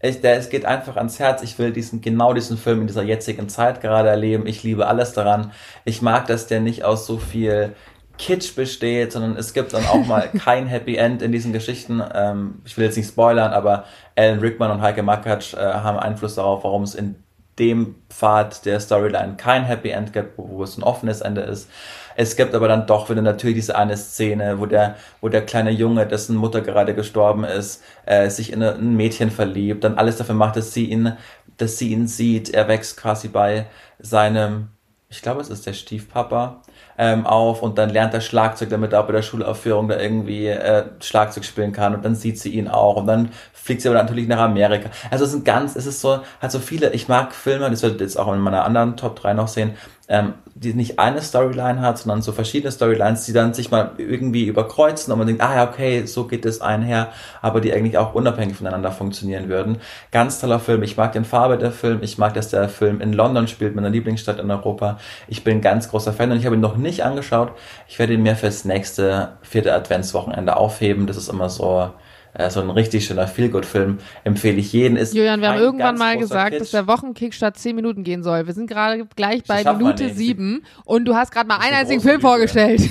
Ich, 0.00 0.20
der, 0.20 0.36
es 0.36 0.50
geht 0.50 0.64
einfach 0.64 0.96
ans 0.96 1.18
Herz. 1.18 1.42
Ich 1.42 1.58
will 1.58 1.72
diesen, 1.72 2.02
genau 2.02 2.34
diesen 2.34 2.58
Film 2.58 2.82
in 2.82 2.86
dieser 2.86 3.02
jetzigen 3.02 3.48
Zeit 3.48 3.80
gerade 3.80 4.08
erleben. 4.08 4.46
Ich 4.46 4.62
liebe 4.62 4.86
alles 4.86 5.12
daran. 5.14 5.52
Ich 5.84 6.02
mag, 6.02 6.26
dass 6.26 6.46
der 6.46 6.60
nicht 6.60 6.84
aus 6.84 7.06
so 7.06 7.18
viel 7.18 7.74
Kitsch 8.18 8.54
besteht, 8.54 9.12
sondern 9.12 9.36
es 9.36 9.52
gibt 9.52 9.72
dann 9.72 9.86
auch 9.86 10.06
mal 10.06 10.28
kein 10.38 10.66
Happy 10.66 10.96
End 10.96 11.22
in 11.22 11.32
diesen 11.32 11.52
Geschichten. 11.52 12.02
Ähm, 12.14 12.60
ich 12.64 12.76
will 12.76 12.84
jetzt 12.84 12.96
nicht 12.96 13.08
spoilern, 13.08 13.52
aber 13.52 13.84
Alan 14.16 14.38
Rickman 14.38 14.70
und 14.70 14.80
Heike 14.80 15.02
Makatsch 15.02 15.54
äh, 15.54 15.58
haben 15.58 15.98
Einfluss 15.98 16.36
darauf, 16.36 16.64
warum 16.64 16.82
es 16.82 16.94
in 16.94 17.16
dem 17.58 17.94
Pfad 18.10 18.66
der 18.66 18.80
Storyline 18.80 19.36
kein 19.36 19.64
Happy 19.64 19.90
End 19.90 20.12
gibt, 20.12 20.36
wo, 20.36 20.48
wo 20.58 20.62
es 20.62 20.76
ein 20.76 20.82
offenes 20.82 21.20
Ende 21.20 21.42
ist. 21.42 21.68
Es 22.16 22.36
gibt 22.36 22.54
aber 22.54 22.68
dann 22.68 22.86
doch 22.86 23.10
wieder 23.10 23.22
natürlich 23.22 23.56
diese 23.56 23.76
eine 23.76 23.96
Szene, 23.96 24.58
wo 24.58 24.66
der, 24.66 24.96
wo 25.20 25.28
der 25.28 25.44
kleine 25.44 25.70
Junge, 25.70 26.06
dessen 26.06 26.36
Mutter 26.36 26.62
gerade 26.62 26.94
gestorben 26.94 27.44
ist, 27.44 27.82
äh, 28.06 28.30
sich 28.30 28.52
in 28.52 28.62
ein 28.62 28.96
Mädchen 28.96 29.30
verliebt, 29.30 29.84
dann 29.84 29.98
alles 29.98 30.16
dafür 30.16 30.34
macht, 30.34 30.56
dass 30.56 30.72
sie 30.72 30.86
ihn, 30.86 31.12
dass 31.58 31.78
sie 31.78 31.92
ihn 31.92 32.08
sieht. 32.08 32.50
Er 32.50 32.68
wächst 32.68 32.96
quasi 32.96 33.28
bei 33.28 33.66
seinem, 33.98 34.68
ich 35.08 35.22
glaube, 35.22 35.40
es 35.40 35.50
ist 35.50 35.66
der 35.66 35.72
Stiefpapa, 35.72 36.62
ähm, 36.98 37.26
auf 37.26 37.62
und 37.62 37.78
dann 37.78 37.90
lernt 37.90 38.12
er 38.12 38.20
Schlagzeug, 38.20 38.70
damit 38.70 38.92
er 38.92 39.00
auch 39.00 39.06
bei 39.06 39.12
der 39.12 39.22
Schulaufführung 39.22 39.88
da 39.88 40.00
irgendwie 40.00 40.48
äh, 40.48 40.84
Schlagzeug 41.00 41.44
spielen 41.44 41.72
kann 41.72 41.94
und 41.94 42.04
dann 42.04 42.16
sieht 42.16 42.38
sie 42.40 42.50
ihn 42.50 42.66
auch 42.66 42.96
und 42.96 43.06
dann 43.06 43.30
fliegt 43.52 43.82
sie 43.82 43.88
aber 43.88 43.98
natürlich 43.98 44.26
nach 44.26 44.40
Amerika. 44.40 44.90
Also 45.10 45.24
es 45.24 45.30
sind 45.30 45.44
ganz, 45.44 45.76
es 45.76 45.86
ist 45.86 46.00
so, 46.00 46.20
hat 46.40 46.50
so 46.50 46.58
viele, 46.58 46.92
ich 46.92 47.06
mag 47.06 47.34
Filme, 47.34 47.70
das 47.70 47.82
ihr 47.84 47.90
jetzt 47.90 48.18
auch 48.18 48.32
in 48.32 48.40
meiner 48.40 48.64
anderen 48.64 48.96
Top 48.96 49.16
3 49.20 49.34
noch 49.34 49.48
sehen, 49.48 49.76
ähm, 50.08 50.34
die 50.54 50.72
nicht 50.72 50.98
eine 50.98 51.20
Storyline 51.20 51.80
hat, 51.80 51.98
sondern 51.98 52.22
so 52.22 52.32
verschiedene 52.32 52.70
Storylines, 52.70 53.26
die 53.26 53.32
dann 53.32 53.52
sich 53.52 53.70
mal 53.70 53.92
irgendwie 53.98 54.46
überkreuzen 54.46 55.12
und 55.12 55.18
man 55.18 55.26
denkt, 55.26 55.42
ah 55.42 55.54
ja, 55.54 55.68
okay, 55.68 56.06
so 56.06 56.26
geht 56.26 56.46
es 56.46 56.60
einher, 56.60 57.12
aber 57.42 57.60
die 57.60 57.72
eigentlich 57.72 57.98
auch 57.98 58.14
unabhängig 58.14 58.56
voneinander 58.56 58.92
funktionieren 58.92 59.48
würden. 59.48 59.78
Ganz 60.12 60.40
toller 60.40 60.60
Film. 60.60 60.82
Ich 60.82 60.96
mag 60.96 61.12
den 61.12 61.24
Farbe 61.24 61.58
der 61.58 61.72
Film. 61.72 61.98
Ich 62.02 62.18
mag, 62.18 62.34
dass 62.34 62.48
der 62.48 62.68
Film 62.68 63.00
in 63.00 63.12
London 63.12 63.48
spielt, 63.48 63.74
meiner 63.74 63.90
Lieblingsstadt 63.90 64.38
in 64.38 64.50
Europa. 64.50 64.98
Ich 65.28 65.44
bin 65.44 65.58
ein 65.58 65.62
ganz 65.62 65.90
großer 65.90 66.12
Fan 66.12 66.30
und 66.30 66.38
ich 66.38 66.46
habe 66.46 66.56
ihn 66.56 66.60
noch 66.60 66.76
nicht 66.76 67.04
angeschaut. 67.04 67.52
Ich 67.88 67.98
werde 67.98 68.14
ihn 68.14 68.22
mir 68.22 68.36
fürs 68.36 68.64
nächste 68.64 69.36
vierte 69.42 69.74
Adventswochenende 69.74 70.56
aufheben. 70.56 71.06
Das 71.06 71.16
ist 71.16 71.28
immer 71.28 71.50
so, 71.50 71.90
äh, 72.38 72.50
so 72.50 72.60
ein 72.60 72.70
richtig 72.70 73.06
schöner 73.06 73.26
Feelgood-Film. 73.26 73.98
Empfehle 74.24 74.58
ich 74.58 74.72
jeden. 74.72 74.96
Ist 74.96 75.14
Julian, 75.14 75.40
wir 75.40 75.48
haben 75.48 75.60
irgendwann 75.60 75.96
mal 75.96 76.18
gesagt, 76.18 76.52
Kitsch. 76.52 76.60
dass 76.60 76.70
der 76.70 76.86
Wochenkick 76.86 77.34
statt 77.34 77.58
10 77.58 77.74
Minuten 77.74 78.04
gehen 78.04 78.22
soll. 78.22 78.46
Wir 78.46 78.54
sind 78.54 78.68
gerade 78.68 79.06
gleich 79.16 79.44
bei 79.44 79.64
Minute 79.74 80.12
7 80.12 80.62
und 80.84 81.06
du 81.06 81.14
hast 81.14 81.32
gerade 81.32 81.48
mal 81.48 81.58
einen 81.58 81.74
einzigen 81.74 82.00
Film 82.00 82.16
Lüge. 82.16 82.26
vorgestellt. 82.28 82.82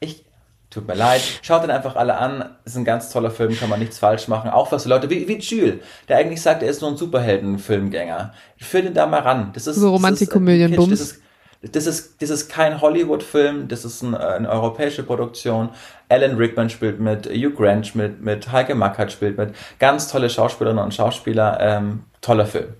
ich, 0.00 0.24
Tut 0.70 0.88
mir 0.88 0.94
leid. 0.94 1.20
Schaut 1.42 1.62
den 1.64 1.70
einfach 1.70 1.96
alle 1.96 2.16
an. 2.16 2.46
Ist 2.64 2.76
ein 2.76 2.86
ganz 2.86 3.10
toller 3.10 3.30
Film, 3.30 3.54
kann 3.54 3.68
man 3.68 3.78
nichts 3.78 3.98
falsch 3.98 4.26
machen. 4.26 4.48
Auch 4.48 4.70
für 4.70 4.78
so 4.78 4.88
Leute 4.88 5.10
wie, 5.10 5.28
wie 5.28 5.36
Jules, 5.36 5.80
der 6.08 6.16
eigentlich 6.16 6.40
sagt, 6.40 6.62
er 6.62 6.70
ist 6.70 6.80
nur 6.80 6.90
ein 6.90 6.96
Superhelden-Filmgänger. 6.96 8.32
Führ 8.56 8.80
den 8.80 8.94
da 8.94 9.06
mal 9.06 9.20
ran. 9.20 9.50
Das 9.52 9.66
ist 9.66 9.76
so 9.76 9.90
Romantikkomödien-Bums. 9.90 11.20
Das 11.70 11.86
ist, 11.86 12.20
das 12.20 12.30
ist, 12.30 12.48
kein 12.48 12.80
Hollywood-Film, 12.80 13.68
das 13.68 13.84
ist 13.84 14.02
ein, 14.02 14.16
eine 14.16 14.50
europäische 14.50 15.04
Produktion. 15.04 15.68
Alan 16.08 16.36
Rickman 16.36 16.68
spielt 16.68 16.98
mit, 16.98 17.26
Hugh 17.26 17.54
Grant 17.54 17.94
mit, 17.94 18.20
mit 18.20 18.50
Heike 18.50 18.74
Mackert 18.74 19.12
spielt 19.12 19.38
mit. 19.38 19.54
Ganz 19.78 20.08
tolle 20.08 20.28
Schauspielerinnen 20.28 20.82
und 20.82 20.92
Schauspieler. 20.92 21.58
Ähm, 21.60 22.02
toller 22.20 22.46
Film. 22.46 22.74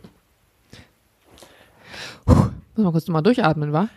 Puh, 2.25 2.35
muss 2.35 2.85
man 2.85 2.93
kurz 2.93 3.07
nochmal 3.07 3.23
durchatmen, 3.23 3.73
wa? 3.73 3.89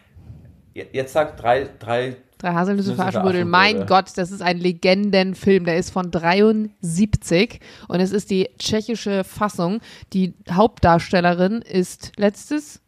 Jetzt 0.73 1.13
sagt 1.13 1.41
drei, 1.41 1.69
drei 1.79 2.17
Drei 2.37 2.53
Haselnüsse 2.53 2.95
für 2.95 3.03
Aschenbrödel. 3.05 3.45
Mein 3.45 3.85
Gott, 3.85 4.11
das 4.17 4.29
ist 4.29 4.41
ein 4.41 4.57
Legendenfilm. 4.57 5.63
Der 5.63 5.77
ist 5.77 5.91
von 5.91 6.11
73 6.11 7.59
und 7.87 7.99
es 8.01 8.11
ist 8.11 8.29
die 8.29 8.49
tschechische 8.59 9.23
Fassung. 9.23 9.79
Die 10.11 10.33
Hauptdarstellerin 10.51 11.61
ist 11.61 12.11
letztes, 12.17 12.81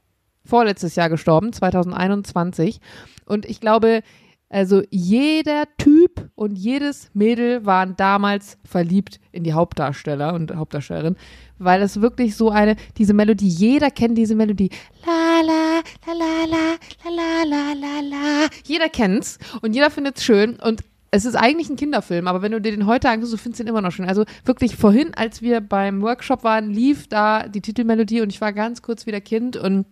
vorletztes 0.48 0.96
Jahr 0.96 1.10
gestorben, 1.10 1.54
2021. 1.54 2.80
Und 3.25 3.46
ich 3.46 3.60
glaube, 3.60 4.01
also 4.50 4.82
jeder 4.89 5.66
Typ 5.77 6.30
und 6.36 6.56
jedes 6.56 7.10
Mädel 7.13 7.66
waren 7.66 7.96
damals 7.98 8.58
verliebt 8.63 9.20
in 9.34 9.44
die 9.44 9.51
Hauptdarsteller 9.51 10.34
und 10.34 10.56
Hauptdarstellerin, 10.56 11.18
weil 11.58 11.82
es 11.82 12.00
wirklich 12.00 12.38
so 12.38 12.50
eine, 12.50 12.77
diese 12.98 13.13
Melodie, 13.13 13.50
jeder 13.50 13.92
kennt 13.92 14.18
diese 14.18 14.36
Melodie. 14.36 14.70
La 15.06 15.42
la, 15.42 15.82
la 16.06 16.13
la 16.13 16.46
la, 16.46 17.12
la 17.12 17.44
la 17.44 17.74
la 17.74 18.00
la. 18.01 18.48
Jeder 18.66 18.88
kennt's 18.88 19.38
und 19.62 19.75
jeder 19.75 19.89
findet's 19.89 20.24
schön 20.24 20.58
und 20.62 20.82
es 21.12 21.25
ist 21.25 21.36
eigentlich 21.36 21.70
ein 21.70 21.77
Kinderfilm, 21.77 22.27
aber 22.27 22.42
wenn 22.42 22.51
du 22.51 22.62
dir 22.62 22.72
den 22.72 22.86
heute 22.86 23.10
anguckst, 23.10 23.34
du 23.34 23.38
findest 23.38 23.62
ihn 23.62 23.68
immer 23.68 23.82
noch 23.82 23.92
schön. 23.92 24.08
Also 24.08 24.25
wirklich 24.46 24.75
vorhin, 24.75 25.13
als 25.13 25.42
wir 25.42 25.62
beim 25.62 26.01
Workshop 26.01 26.44
waren, 26.44 26.70
lief 26.70 27.08
da 27.08 27.48
die 27.48 27.62
Titelmelodie 27.62 28.22
und 28.22 28.30
ich 28.30 28.42
war 28.42 28.54
ganz 28.54 28.82
kurz 28.82 29.06
wieder 29.06 29.22
Kind 29.22 29.58
und 29.58 29.86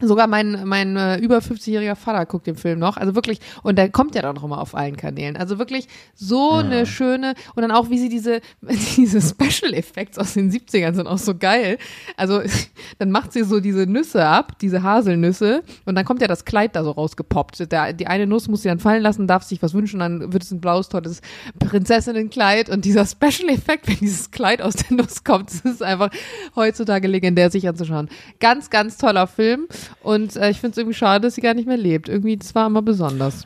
Sogar 0.00 0.26
mein, 0.26 0.62
mein 0.66 0.96
äh, 0.96 1.18
über 1.18 1.38
50-jähriger 1.38 1.94
Vater 1.94 2.26
guckt 2.26 2.46
den 2.46 2.56
Film 2.56 2.78
noch. 2.78 2.96
Also 2.96 3.14
wirklich, 3.14 3.38
und 3.62 3.76
der 3.76 3.90
kommt 3.90 4.14
ja 4.14 4.22
dann 4.22 4.34
noch 4.34 4.44
immer 4.44 4.60
auf 4.60 4.74
allen 4.74 4.96
Kanälen. 4.96 5.36
Also 5.36 5.58
wirklich 5.58 5.88
so 6.14 6.52
ja. 6.52 6.58
eine 6.58 6.86
schöne, 6.86 7.34
und 7.54 7.62
dann 7.62 7.70
auch, 7.70 7.90
wie 7.90 7.98
sie 7.98 8.08
diese, 8.08 8.40
diese 8.96 9.20
Special 9.20 9.74
Effects 9.74 10.18
aus 10.18 10.34
den 10.34 10.50
70ern 10.50 10.94
sind 10.94 11.06
auch 11.06 11.18
so 11.18 11.34
geil. 11.34 11.78
Also 12.16 12.40
dann 12.98 13.10
macht 13.10 13.32
sie 13.32 13.44
so 13.44 13.60
diese 13.60 13.86
Nüsse 13.86 14.24
ab, 14.24 14.58
diese 14.60 14.82
Haselnüsse, 14.82 15.62
und 15.84 15.94
dann 15.94 16.04
kommt 16.04 16.20
ja 16.20 16.28
das 16.28 16.44
Kleid 16.44 16.76
da 16.76 16.84
so 16.84 16.90
rausgepoppt. 16.90 17.70
Der, 17.72 17.92
die 17.92 18.06
eine 18.06 18.26
Nuss 18.26 18.48
muss 18.48 18.62
sie 18.62 18.68
dann 18.68 18.78
fallen 18.80 19.02
lassen, 19.02 19.26
darf 19.26 19.42
sich 19.42 19.62
was 19.62 19.74
wünschen, 19.74 20.00
dann 20.00 20.32
wird 20.32 20.42
es 20.42 20.50
ein 20.50 20.60
blaues, 20.60 20.88
tolles 20.88 21.20
Prinzessinnenkleid. 21.58 22.68
Und 22.68 22.84
dieser 22.84 23.06
Special 23.06 23.48
Effekt, 23.48 23.88
wenn 23.88 23.96
dieses 23.96 24.30
Kleid 24.30 24.62
aus 24.62 24.74
der 24.74 24.96
Nuss 24.96 25.24
kommt, 25.24 25.50
das 25.64 25.72
ist 25.72 25.82
einfach 25.82 26.10
heutzutage 26.56 27.08
legendär, 27.08 27.50
sich 27.50 27.68
anzuschauen. 27.68 28.08
Ganz, 28.38 28.70
ganz 28.70 28.96
toller 28.96 29.26
Film. 29.26 29.66
Und 30.02 30.36
äh, 30.36 30.50
ich 30.50 30.60
finde 30.60 30.72
es 30.72 30.78
irgendwie 30.78 30.96
schade, 30.96 31.26
dass 31.26 31.34
sie 31.34 31.40
gar 31.40 31.54
nicht 31.54 31.68
mehr 31.68 31.76
lebt. 31.76 32.08
Irgendwie, 32.08 32.36
das 32.36 32.54
war 32.54 32.66
immer 32.66 32.82
besonders. 32.82 33.44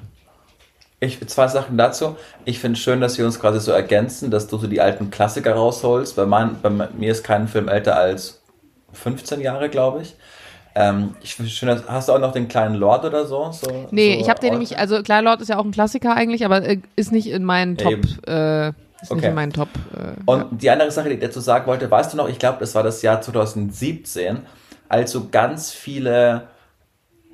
Ich, 1.00 1.20
zwei 1.28 1.48
Sachen 1.48 1.76
dazu. 1.76 2.16
Ich 2.44 2.58
finde 2.58 2.76
es 2.78 2.82
schön, 2.82 3.00
dass 3.00 3.18
wir 3.18 3.26
uns 3.26 3.38
quasi 3.38 3.60
so 3.60 3.72
ergänzen, 3.72 4.30
dass 4.30 4.46
du 4.46 4.56
so 4.56 4.66
die 4.66 4.80
alten 4.80 5.10
Klassiker 5.10 5.54
rausholst. 5.54 6.16
Bei, 6.16 6.24
mein, 6.24 6.56
bei 6.62 6.70
mir 6.70 7.10
ist 7.10 7.24
kein 7.24 7.48
Film 7.48 7.68
älter 7.68 7.96
als 7.96 8.40
15 8.92 9.40
Jahre, 9.40 9.68
glaube 9.68 10.02
ich. 10.02 10.14
Ähm, 10.76 11.14
ich 11.22 11.36
finde 11.36 11.50
schön, 11.50 11.82
hast 11.86 12.08
du 12.08 12.12
auch 12.12 12.18
noch 12.18 12.32
den 12.32 12.48
kleinen 12.48 12.74
Lord 12.74 13.04
oder 13.04 13.26
so? 13.26 13.52
so 13.52 13.86
nee, 13.90 14.14
so 14.14 14.20
ich 14.20 14.28
habe 14.28 14.40
den 14.40 14.50
nämlich, 14.50 14.76
also 14.76 15.02
Kleiner 15.02 15.30
Lord 15.30 15.40
ist 15.40 15.48
ja 15.48 15.58
auch 15.58 15.64
ein 15.64 15.70
Klassiker 15.70 16.16
eigentlich, 16.16 16.44
aber 16.44 16.64
äh, 16.64 16.78
ist 16.96 17.12
nicht 17.12 17.28
in 17.28 17.44
meinen 17.44 17.76
Top. 17.76 17.92
Äh, 18.26 18.68
ist 18.68 19.10
okay. 19.10 19.14
nicht 19.16 19.24
in 19.26 19.34
meinen 19.34 19.52
Top. 19.52 19.68
Äh, 19.94 20.20
Und 20.26 20.40
ja. 20.40 20.48
die 20.50 20.70
andere 20.70 20.90
Sache, 20.90 21.10
die 21.10 21.14
ich 21.14 21.20
dazu 21.20 21.38
sagen 21.38 21.66
wollte, 21.66 21.88
weißt 21.88 22.12
du 22.12 22.16
noch, 22.16 22.28
ich 22.28 22.38
glaube, 22.38 22.58
das 22.58 22.74
war 22.74 22.82
das 22.82 23.02
Jahr 23.02 23.20
2017 23.20 24.38
als 24.94 25.10
so 25.10 25.28
ganz 25.28 25.72
viele 25.72 26.46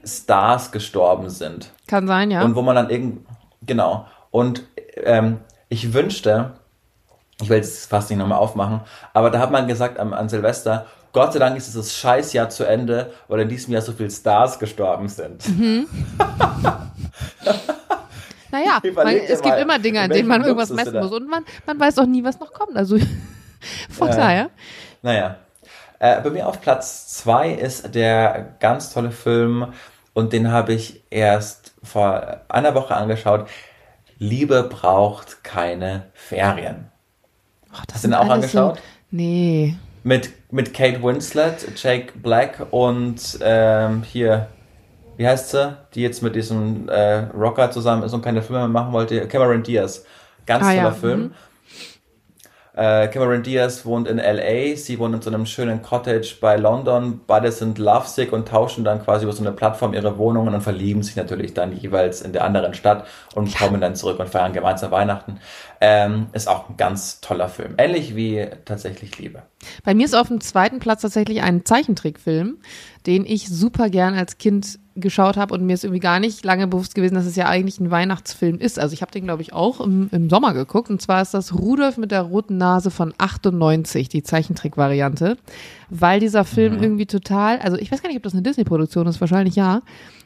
Stars 0.03 0.73
gestorben 0.73 1.29
sind. 1.29 1.71
Kann 1.87 2.07
sein, 2.07 2.31
ja. 2.31 2.43
Und 2.43 2.55
wo 2.55 2.63
man 2.63 2.75
dann 2.75 2.89
irgend 2.89 3.27
genau. 3.61 4.07
Und 4.31 4.63
ähm, 4.97 5.41
ich 5.69 5.93
wünschte, 5.93 6.53
ich 7.43 7.51
will 7.51 7.59
es 7.59 7.85
fast 7.85 8.09
nicht 8.09 8.19
nochmal 8.19 8.39
aufmachen, 8.39 8.81
aber 9.13 9.29
da 9.29 9.41
hat 9.41 9.51
man 9.51 9.69
gesagt 9.69 9.99
an, 9.99 10.15
an 10.15 10.31
Silvester, 10.31 10.87
Gott 11.13 11.35
sei 11.35 11.39
Dank 11.39 11.55
ist 11.59 11.67
dieses 11.67 11.95
Scheißjahr 11.97 12.49
zu 12.49 12.65
Ende, 12.65 13.13
weil 13.29 13.41
in 13.41 13.49
diesem 13.51 13.75
Jahr 13.75 13.83
so 13.83 13.93
viele 13.93 14.11
Stars 14.11 14.59
gestorben 14.59 15.09
sind. 15.09 15.47
Mhm. 15.49 15.87
naja, 18.51 18.81
man, 18.95 19.09
es 19.09 19.43
gibt 19.43 19.59
immer 19.59 19.79
Dinge, 19.79 20.01
an 20.01 20.09
denen 20.11 20.29
man 20.29 20.43
irgendwas 20.43 20.71
messen 20.71 20.99
muss 20.99 21.13
und 21.13 21.29
man, 21.29 21.45
man 21.67 21.79
weiß 21.79 21.99
auch 21.99 22.07
nie, 22.07 22.25
was 22.25 22.41
noch 22.41 22.55
kommt. 22.55 22.75
Also 22.75 22.97
von 23.91 24.09
daher. 24.09 24.49
Naja. 25.03 25.37
Äh, 26.01 26.23
bei 26.23 26.31
mir 26.31 26.49
auf 26.49 26.63
Platz 26.63 27.09
zwei 27.09 27.51
ist 27.51 27.95
der 27.95 28.57
ganz 28.59 28.93
tolle 28.93 29.11
Film 29.11 29.75
und 30.15 30.33
den 30.33 30.51
habe 30.51 30.73
ich 30.73 31.05
erst 31.11 31.75
vor 31.83 32.41
einer 32.49 32.75
Woche 32.75 32.97
angeschaut. 32.97 33.47
Liebe 34.19 34.63
braucht 34.65 35.45
keine 35.45 36.07
Ferien. 36.15 36.91
Ach, 37.73 37.85
das 37.85 37.97
Hast 37.97 38.05
du 38.05 38.09
den 38.09 38.15
auch 38.15 38.31
angeschaut? 38.31 38.77
So, 38.77 38.83
nee. 39.11 39.77
Mit, 40.03 40.31
mit 40.51 40.73
Kate 40.73 41.03
Winslet, 41.03 41.67
Jake 41.77 42.19
Black 42.19 42.67
und 42.71 43.39
ähm, 43.43 44.03
hier, 44.03 44.49
wie 45.19 45.29
heißt 45.29 45.51
sie? 45.51 45.77
Die 45.95 46.01
jetzt 46.01 46.23
mit 46.23 46.35
diesem 46.35 46.89
äh, 46.89 47.27
Rocker 47.35 47.71
zusammen 47.71 48.05
ist 48.05 48.15
und 48.15 48.23
keine 48.23 48.41
Filme 48.41 48.61
mehr 48.61 48.69
machen 48.69 48.95
wollte. 48.95 49.29
Cameron 49.29 49.63
Diaz. 49.63 50.05
Ganz 50.47 50.65
ah, 50.65 50.71
toller 50.71 50.83
ja. 50.83 50.91
Film. 50.93 51.21
Mhm. 51.21 51.35
Äh, 52.81 53.09
Cameron 53.09 53.43
Diaz 53.43 53.85
wohnt 53.85 54.09
in 54.09 54.17
LA, 54.17 54.75
sie 54.75 54.99
wohnt 54.99 55.15
in 55.15 55.21
so 55.21 55.29
einem 55.29 55.45
schönen 55.45 55.83
Cottage 55.83 56.37
bei 56.41 56.57
London. 56.57 57.21
Beide 57.27 57.53
sind 57.53 57.77
lovesick 57.77 58.33
und 58.33 58.49
tauschen 58.49 58.85
dann 58.85 59.05
quasi 59.05 59.25
über 59.25 59.35
so 59.35 59.43
eine 59.43 59.53
Plattform 59.53 59.93
ihre 59.93 60.17
Wohnungen 60.17 60.55
und 60.55 60.63
verlieben 60.63 61.03
sich 61.03 61.15
natürlich 61.15 61.53
dann 61.53 61.77
jeweils 61.77 62.23
in 62.23 62.33
der 62.33 62.43
anderen 62.43 62.73
Stadt 62.73 63.07
und 63.35 63.55
kommen 63.55 63.83
dann 63.83 63.97
zurück 63.97 64.19
und 64.19 64.31
feiern 64.31 64.55
gemeinsam 64.55 64.93
Weihnachten. 64.93 65.41
Ähm, 65.83 66.29
ist 66.33 66.49
auch 66.49 66.71
ein 66.71 66.79
ganz 66.79 67.21
toller 67.21 67.51
Film. 67.51 67.75
Ähnlich 67.77 68.17
wie 68.17 68.47
tatsächlich 68.65 69.19
Liebe. 69.19 69.43
Bei 69.85 69.93
mir 69.93 70.07
ist 70.07 70.15
auf 70.15 70.29
dem 70.29 70.41
zweiten 70.41 70.79
Platz 70.79 71.03
tatsächlich 71.03 71.43
ein 71.43 71.67
Zeichentrickfilm, 71.67 72.63
den 73.07 73.25
ich 73.25 73.49
super 73.49 73.89
gern 73.89 74.15
als 74.15 74.39
Kind 74.39 74.79
geschaut 74.97 75.37
habe 75.37 75.55
und 75.55 75.65
mir 75.65 75.75
ist 75.75 75.85
irgendwie 75.85 76.01
gar 76.01 76.21
nicht 76.21 76.45
lange 76.45 76.67
bewusst 76.67 76.95
gewesen, 76.95 77.15
dass 77.15 77.27
es 77.27 77.37
ja 77.37 77.47
eigentlich 77.47 77.81
ein 77.81 77.91
Weihnachtsfilm 77.91 78.59
ist. 78.59 78.79
Also 78.79 78.93
ich 78.93 79.03
habe 79.03 79.13
den, 79.13 79.25
glaube 79.25 79.43
ich, 79.43 79.53
auch 79.53 79.81
im, 79.81 80.09
im, 80.13 80.29
Sommer 80.29 80.53
geguckt. 80.53 80.91
Und 80.91 81.01
zwar 81.01 81.23
ist 81.23 81.33
das 81.33 81.55
Rudolf 81.55 81.97
mit 81.97 82.11
der 82.11 82.23
roten 82.23 82.59
Nase 82.59 82.91
von 82.91 83.15
98, 83.17 84.09
die 84.09 84.23
Zeichentrickvariante. 84.23 85.39
Weil 85.89 86.21
dieser 86.21 86.45
Film 86.45 86.77
mhm. 86.77 86.83
irgendwie 86.83 87.07
total, 87.07 87.59
also 87.61 87.77
ich 87.77 87.91
weiß 87.91 88.03
gar 88.03 88.09
nicht, 88.09 88.19
ob 88.19 88.23
das 88.23 88.35
eine 88.35 88.43
Disney-Produktion 88.43 89.07
ist, 89.07 89.21
wahrscheinlich 89.21 89.57
ja. 89.57 89.83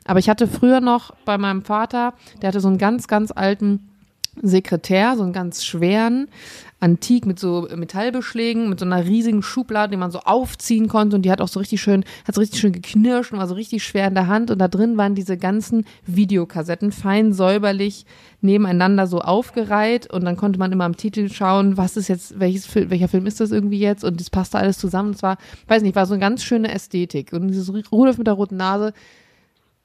Aber 0.06 0.18
ich 0.18 0.28
hatte 0.28 0.46
früher 0.46 0.80
noch 0.80 1.12
bei 1.24 1.38
meinem 1.38 1.62
Vater, 1.62 2.14
der 2.42 2.48
hatte 2.48 2.60
so 2.60 2.68
einen 2.68 2.78
ganz, 2.78 3.06
ganz 3.06 3.32
alten 3.34 3.88
Sekretär, 4.42 5.16
so 5.16 5.22
einen 5.22 5.32
ganz 5.32 5.64
schweren, 5.64 6.28
antik 6.84 7.24
mit 7.24 7.38
so 7.38 7.66
Metallbeschlägen, 7.74 8.68
mit 8.68 8.78
so 8.78 8.84
einer 8.84 9.06
riesigen 9.06 9.42
Schublade, 9.42 9.92
die 9.92 9.96
man 9.96 10.10
so 10.10 10.20
aufziehen 10.20 10.86
konnte. 10.86 11.16
Und 11.16 11.22
die 11.22 11.30
hat 11.30 11.40
auch 11.40 11.48
so 11.48 11.58
richtig 11.58 11.80
schön, 11.80 12.04
hat 12.26 12.34
so 12.34 12.40
richtig 12.40 12.60
schön 12.60 12.72
geknirscht 12.72 13.32
und 13.32 13.38
war 13.38 13.46
so 13.46 13.54
richtig 13.54 13.82
schwer 13.84 14.06
in 14.06 14.14
der 14.14 14.26
Hand. 14.26 14.50
Und 14.50 14.58
da 14.58 14.68
drin 14.68 14.96
waren 14.96 15.14
diese 15.14 15.38
ganzen 15.38 15.86
Videokassetten 16.06 16.92
fein 16.92 17.32
säuberlich 17.32 18.04
nebeneinander 18.42 19.06
so 19.06 19.20
aufgereiht. 19.20 20.12
Und 20.12 20.24
dann 20.24 20.36
konnte 20.36 20.58
man 20.58 20.72
immer 20.72 20.84
am 20.84 20.96
Titel 20.96 21.30
schauen, 21.30 21.78
was 21.78 21.96
ist 21.96 22.08
jetzt, 22.08 22.38
welches 22.38 22.72
welcher 22.74 23.08
Film 23.08 23.26
ist 23.26 23.40
das 23.40 23.50
irgendwie 23.50 23.78
jetzt? 23.78 24.04
Und 24.04 24.20
das 24.20 24.28
passte 24.28 24.58
alles 24.58 24.76
zusammen. 24.76 25.12
Es 25.12 25.22
war, 25.22 25.38
weiß 25.68 25.82
nicht, 25.82 25.96
war 25.96 26.06
so 26.06 26.12
eine 26.12 26.20
ganz 26.20 26.44
schöne 26.44 26.70
Ästhetik. 26.70 27.32
Und 27.32 27.48
dieses 27.48 27.72
Rudolf 27.90 28.18
mit 28.18 28.26
der 28.26 28.34
roten 28.34 28.58
Nase, 28.58 28.92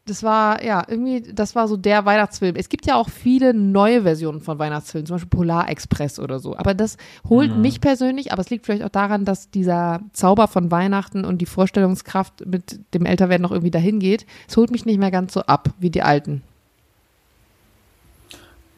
das 0.09 0.23
war, 0.23 0.63
ja, 0.63 0.83
irgendwie, 0.87 1.21
das 1.21 1.55
war 1.55 1.67
so 1.67 1.77
der 1.77 2.05
Weihnachtsfilm. 2.05 2.55
Es 2.55 2.69
gibt 2.69 2.85
ja 2.87 2.95
auch 2.95 3.09
viele 3.09 3.53
neue 3.53 4.01
Versionen 4.03 4.41
von 4.41 4.57
Weihnachtsfilmen, 4.57 5.05
zum 5.05 5.15
Beispiel 5.15 5.29
Polar 5.29 5.69
Express 5.69 6.19
oder 6.19 6.39
so. 6.39 6.57
Aber 6.57 6.73
das 6.73 6.97
holt 7.27 7.55
mhm. 7.55 7.61
mich 7.61 7.79
persönlich, 7.79 8.31
aber 8.31 8.41
es 8.41 8.49
liegt 8.49 8.65
vielleicht 8.65 8.83
auch 8.83 8.89
daran, 8.89 9.25
dass 9.25 9.51
dieser 9.51 10.01
Zauber 10.13 10.47
von 10.47 10.71
Weihnachten 10.71 11.25
und 11.25 11.39
die 11.39 11.45
Vorstellungskraft 11.45 12.45
mit 12.45 12.79
dem 12.93 13.05
Älterwerden 13.05 13.43
noch 13.43 13.51
irgendwie 13.51 13.71
dahin 13.71 13.99
geht. 13.99 14.25
Es 14.47 14.57
holt 14.57 14.71
mich 14.71 14.85
nicht 14.85 14.99
mehr 14.99 15.11
ganz 15.11 15.33
so 15.33 15.41
ab 15.41 15.69
wie 15.79 15.91
die 15.91 16.01
alten. 16.01 16.41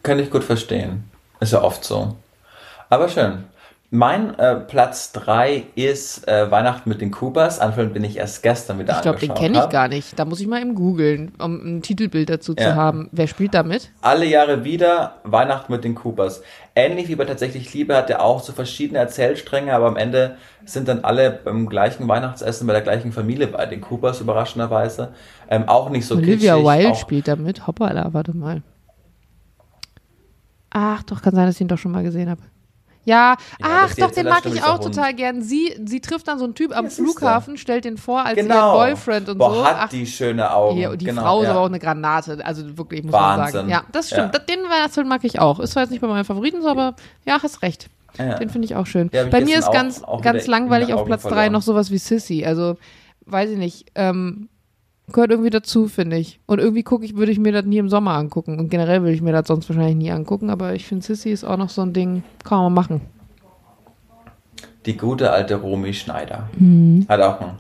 Kann 0.04 0.20
ich 0.20 0.30
gut 0.30 0.44
verstehen. 0.44 1.06
Ist 1.40 1.54
ja 1.54 1.64
oft 1.64 1.84
so. 1.84 2.16
Aber 2.90 3.08
schön. 3.08 3.46
Mein 3.94 4.40
äh, 4.40 4.56
Platz 4.56 5.12
3 5.12 5.66
ist 5.76 6.26
äh, 6.26 6.50
Weihnachten 6.50 6.88
mit 6.88 7.02
den 7.02 7.12
Kubas. 7.12 7.60
Anfang 7.60 7.92
bin 7.92 8.06
ich 8.06 8.16
erst 8.16 8.42
gestern 8.42 8.80
wieder 8.80 8.96
Ich 8.96 9.02
glaube, 9.02 9.20
den 9.20 9.34
kenne 9.34 9.60
ich 9.60 9.70
gar 9.70 9.90
nicht. 9.90 10.18
Da 10.18 10.24
muss 10.24 10.40
ich 10.40 10.48
mal 10.48 10.62
eben 10.62 10.76
googeln, 10.76 11.34
um 11.40 11.60
ein 11.60 11.82
Titelbild 11.82 12.30
dazu 12.30 12.56
ja. 12.58 12.70
zu 12.70 12.76
haben. 12.76 13.10
Wer 13.12 13.28
spielt 13.28 13.54
damit? 13.54 13.92
Alle 14.02 14.26
Jahre 14.26 14.64
wieder 14.64 15.18
Weihnachten 15.26 15.74
mit 15.74 15.84
den 15.84 15.96
Kubas. 15.96 16.42
Ähnlich 16.74 17.10
wie 17.10 17.16
bei 17.16 17.26
Tatsächlich 17.26 17.74
Liebe 17.74 17.94
hat 17.98 18.10
er 18.10 18.24
auch 18.24 18.40
so 18.40 18.54
verschiedene 18.54 18.98
Erzählstränge, 18.98 19.74
aber 19.74 19.88
am 19.88 19.98
Ende 19.98 20.38
sind 20.64 20.88
dann 20.88 21.04
alle 21.04 21.30
beim 21.30 21.68
gleichen 21.68 22.08
Weihnachtsessen 22.08 22.66
bei 22.68 22.72
der 22.72 22.84
gleichen 22.84 23.12
Familie 23.12 23.48
bei 23.48 23.66
den 23.66 23.82
Kubas, 23.82 24.22
überraschenderweise. 24.22 25.10
Ähm, 25.50 25.68
auch 25.68 25.90
nicht 25.90 26.06
so 26.06 26.16
Olivia 26.16 26.56
kitschig, 26.56 26.66
Wilde 26.66 26.96
spielt 26.96 27.28
damit. 27.28 27.68
Hoppala, 27.68 28.14
warte 28.14 28.38
mal. 28.38 28.62
Ach, 30.70 31.04
doch, 31.04 31.22
kann 31.22 31.36
sein, 31.36 31.46
dass 31.46 31.56
ich 31.56 31.62
ihn 31.62 31.68
doch 31.68 31.78
schon 31.78 31.92
mal 31.92 32.04
gesehen 32.04 32.30
habe. 32.30 32.42
Ja, 33.04 33.36
Ja, 33.60 33.68
ach 33.88 33.96
doch, 33.96 34.12
den 34.12 34.28
mag 34.28 34.46
ich 34.46 34.62
auch 34.64 34.74
Hund. 34.80 34.94
total 34.94 35.14
gern. 35.16 35.42
Sie, 35.42 35.76
sie 35.86 36.02
trifft 36.02 36.28
dann 36.28 36.38
so 36.38 36.46
einen 36.46 36.54
Typ 36.54 36.76
am 36.78 36.86
du. 36.86 36.92
Flughafen, 36.92 37.58
stellt 37.58 37.84
den 37.86 37.98
vor 37.98 38.24
als 38.26 38.36
Genau. 38.36 38.74
ihr 38.74 38.90
Boyfriend 38.92 39.28
und 39.30 39.38
Boah, 39.40 39.54
so. 39.56 39.66
hat 39.66 39.76
Ach, 39.80 39.90
die 39.90 40.06
schöne 40.06 40.54
Augen. 40.54 40.78
ja, 40.80 40.92
und 40.92 41.02
die 41.02 41.06
genau, 41.06 41.24
Frau 41.24 41.40
ist 41.42 41.46
ja. 41.46 41.52
aber 41.52 41.62
auch 41.62 41.66
eine 41.66 41.80
Granate. 41.80 42.46
Also 42.46 42.78
wirklich, 42.78 43.04
muss 43.04 43.12
man 43.12 43.40
Wahnsinn. 43.40 43.54
sagen. 43.54 43.70
Ja, 43.70 43.84
das 43.92 44.08
stimmt. 44.12 44.34
Ja. 44.36 44.40
Den 44.40 44.60
Weihnachtsfilm 44.70 45.08
mag 45.08 45.24
ich 45.24 45.40
auch. 45.40 45.60
Ist 45.60 45.72
zwar 45.72 45.82
jetzt 45.84 45.90
nicht 45.90 46.02
bei 46.02 46.08
meinen 46.08 46.26
Favoriten 46.26 46.62
so, 46.62 46.68
aber 46.70 46.96
ja, 47.26 47.42
hast 47.42 47.64
recht. 47.64 47.88
Ja. 48.20 48.36
Den 48.36 48.50
finde 48.50 48.66
ich 48.66 48.76
auch 48.76 48.86
schön. 48.86 49.10
Ja, 49.14 49.24
bei 49.24 49.42
mir 49.42 49.58
ist 49.58 49.68
auch- 49.70 49.74
ganz, 49.74 50.04
auch 50.04 50.22
ganz 50.22 50.46
langweilig 50.46 50.94
auf 50.94 51.06
Platz 51.06 51.24
drei 51.24 51.30
verloren. 51.30 51.54
noch 51.54 51.62
sowas 51.64 51.90
wie 51.92 51.98
Sissy. 51.98 52.46
Also, 52.46 52.76
weiß 53.26 53.50
ich 53.52 53.58
nicht. 53.58 53.88
Ähm, 53.96 54.48
gehört 55.14 55.32
irgendwie 55.32 55.50
dazu, 55.50 55.88
finde 55.88 56.18
ich. 56.18 56.40
Und 56.46 56.60
irgendwie 56.60 56.84
gucke 56.84 57.06
ich, 57.06 57.16
würde 57.16 57.32
ich 57.32 57.40
mir 57.40 57.52
das 57.52 57.66
nie 57.66 57.78
im 57.78 57.90
Sommer 57.90 58.12
angucken. 58.14 58.60
Und 58.60 58.70
generell 58.70 59.02
würde 59.02 59.14
ich 59.14 59.22
mir 59.22 59.32
das 59.32 59.48
sonst 59.48 59.70
wahrscheinlich 59.70 59.96
nie 59.96 60.12
angucken. 60.12 60.50
Aber 60.50 60.74
ich 60.74 60.86
finde, 60.88 61.06
Sissy 61.06 61.30
ist 61.32 61.44
auch 61.44 61.58
noch 61.58 61.70
so 61.70 61.82
ein 61.82 61.94
Ding, 61.94 62.24
kann 62.44 62.60
man 62.60 62.74
machen. 62.74 63.02
Die 64.86 64.98
gute 64.98 65.32
alte 65.32 65.56
Romy 65.56 65.94
Schneider. 65.94 66.50
Mhm. 66.58 67.06
Hat 67.08 67.22
auch 67.22 67.40
ein, 67.42 67.52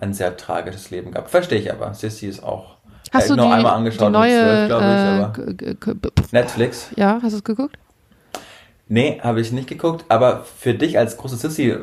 ein 0.00 0.12
sehr 0.14 0.36
tragisches 0.36 0.90
Leben 0.90 1.12
gehabt. 1.12 1.30
Verstehe 1.30 1.58
ich 1.58 1.72
aber. 1.72 1.94
Sissy 1.94 2.26
ist 2.26 2.42
auch. 2.42 2.76
Hast 3.12 3.24
äh, 3.24 3.28
du 3.28 3.36
nur 3.36 3.46
die, 3.46 3.52
einmal 3.52 3.74
angeschaut 3.74 4.08
die 4.08 4.12
neue, 4.12 4.44
mit 4.44 4.68
12, 4.68 4.68
glaube 4.68 5.54
ich, 5.62 5.68
äh, 5.68 5.74
k- 5.74 5.94
Netflix. 6.32 6.90
ja, 6.96 7.18
hast 7.22 7.32
du 7.32 7.38
es 7.38 7.44
geguckt? 7.44 7.76
Nee, 8.88 9.20
habe 9.22 9.40
ich 9.40 9.52
nicht 9.52 9.68
geguckt, 9.68 10.04
aber 10.08 10.44
für 10.44 10.74
dich 10.74 10.98
als 10.98 11.16
große 11.16 11.36
Sissy, 11.36 11.76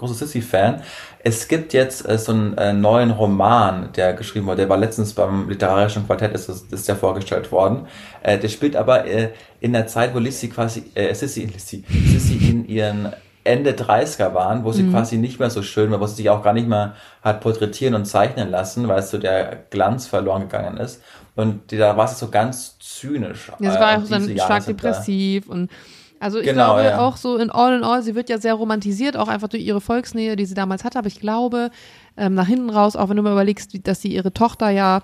große 0.00 0.14
Sissy-Fan, 0.14 0.82
es 1.22 1.46
gibt 1.46 1.72
jetzt 1.72 2.08
äh, 2.08 2.18
so 2.18 2.32
einen 2.32 2.56
äh, 2.58 2.72
neuen 2.72 3.10
Roman, 3.10 3.90
der 3.94 4.14
geschrieben 4.14 4.46
wurde. 4.46 4.58
Der 4.62 4.68
war 4.68 4.78
letztens 4.78 5.12
beim 5.12 5.48
literarischen 5.48 6.06
Quartett, 6.06 6.32
ist, 6.34 6.48
ist 6.48 6.88
der 6.88 6.96
vorgestellt 6.96 7.52
worden. 7.52 7.86
Äh, 8.22 8.38
der 8.38 8.48
spielt 8.48 8.74
aber 8.74 9.04
äh, 9.06 9.30
in 9.60 9.72
der 9.72 9.86
Zeit, 9.86 10.14
wo 10.14 10.18
Lissy 10.18 10.48
quasi, 10.48 10.84
äh, 10.94 11.14
Sissy, 11.14 11.44
Lissy, 11.44 11.84
Sissy 11.88 12.36
in 12.50 12.66
ihren 12.66 13.12
Ende 13.42 13.72
30er 13.72 14.34
waren, 14.34 14.64
wo 14.64 14.72
sie 14.72 14.82
quasi 14.90 15.16
nicht 15.16 15.38
mehr 15.40 15.48
so 15.48 15.62
schön 15.62 15.90
war, 15.90 15.98
wo 16.00 16.06
sie 16.06 16.16
sich 16.16 16.28
auch 16.28 16.42
gar 16.42 16.52
nicht 16.52 16.68
mehr 16.68 16.94
hat 17.22 17.40
porträtieren 17.40 17.94
und 17.94 18.04
zeichnen 18.04 18.50
lassen, 18.50 18.86
weil 18.86 19.02
so 19.02 19.16
der 19.16 19.64
Glanz 19.70 20.06
verloren 20.06 20.42
gegangen 20.42 20.76
ist. 20.76 21.02
Und 21.36 21.70
die, 21.70 21.78
da 21.78 21.96
war 21.96 22.06
sie 22.06 22.16
so 22.16 22.28
ganz 22.28 22.78
zynisch. 22.78 23.50
Ja, 23.58 23.70
sie 23.70 23.76
äh, 23.78 23.80
war 23.80 23.96
und 23.96 24.04
auch 24.04 24.08
dann 24.10 24.28
stark 24.36 24.66
da- 24.66 24.72
depressiv 24.72 25.48
und 25.48 25.70
also 26.20 26.38
ich 26.38 26.44
Genau, 26.44 26.74
glaube 26.74 26.84
ja. 26.84 26.98
auch 27.00 27.16
so 27.16 27.36
in 27.36 27.50
all 27.50 27.76
in 27.76 27.82
all, 27.82 28.02
sie 28.02 28.14
wird 28.14 28.28
ja 28.28 28.38
sehr 28.38 28.54
romantisiert, 28.54 29.16
auch 29.16 29.28
einfach 29.28 29.48
durch 29.48 29.64
ihre 29.64 29.80
Volksnähe, 29.80 30.36
die 30.36 30.44
sie 30.44 30.54
damals 30.54 30.84
hatte, 30.84 30.98
aber 30.98 31.08
ich 31.08 31.18
glaube, 31.18 31.70
ähm, 32.16 32.34
nach 32.34 32.46
hinten 32.46 32.70
raus, 32.70 32.94
auch 32.94 33.08
wenn 33.08 33.16
du 33.16 33.22
mal 33.22 33.32
überlegst, 33.32 33.86
dass 33.88 34.02
sie 34.02 34.12
ihre 34.14 34.32
Tochter 34.32 34.70
ja 34.70 35.02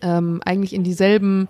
ähm, 0.00 0.40
eigentlich 0.44 0.72
in 0.72 0.84
dieselben 0.84 1.48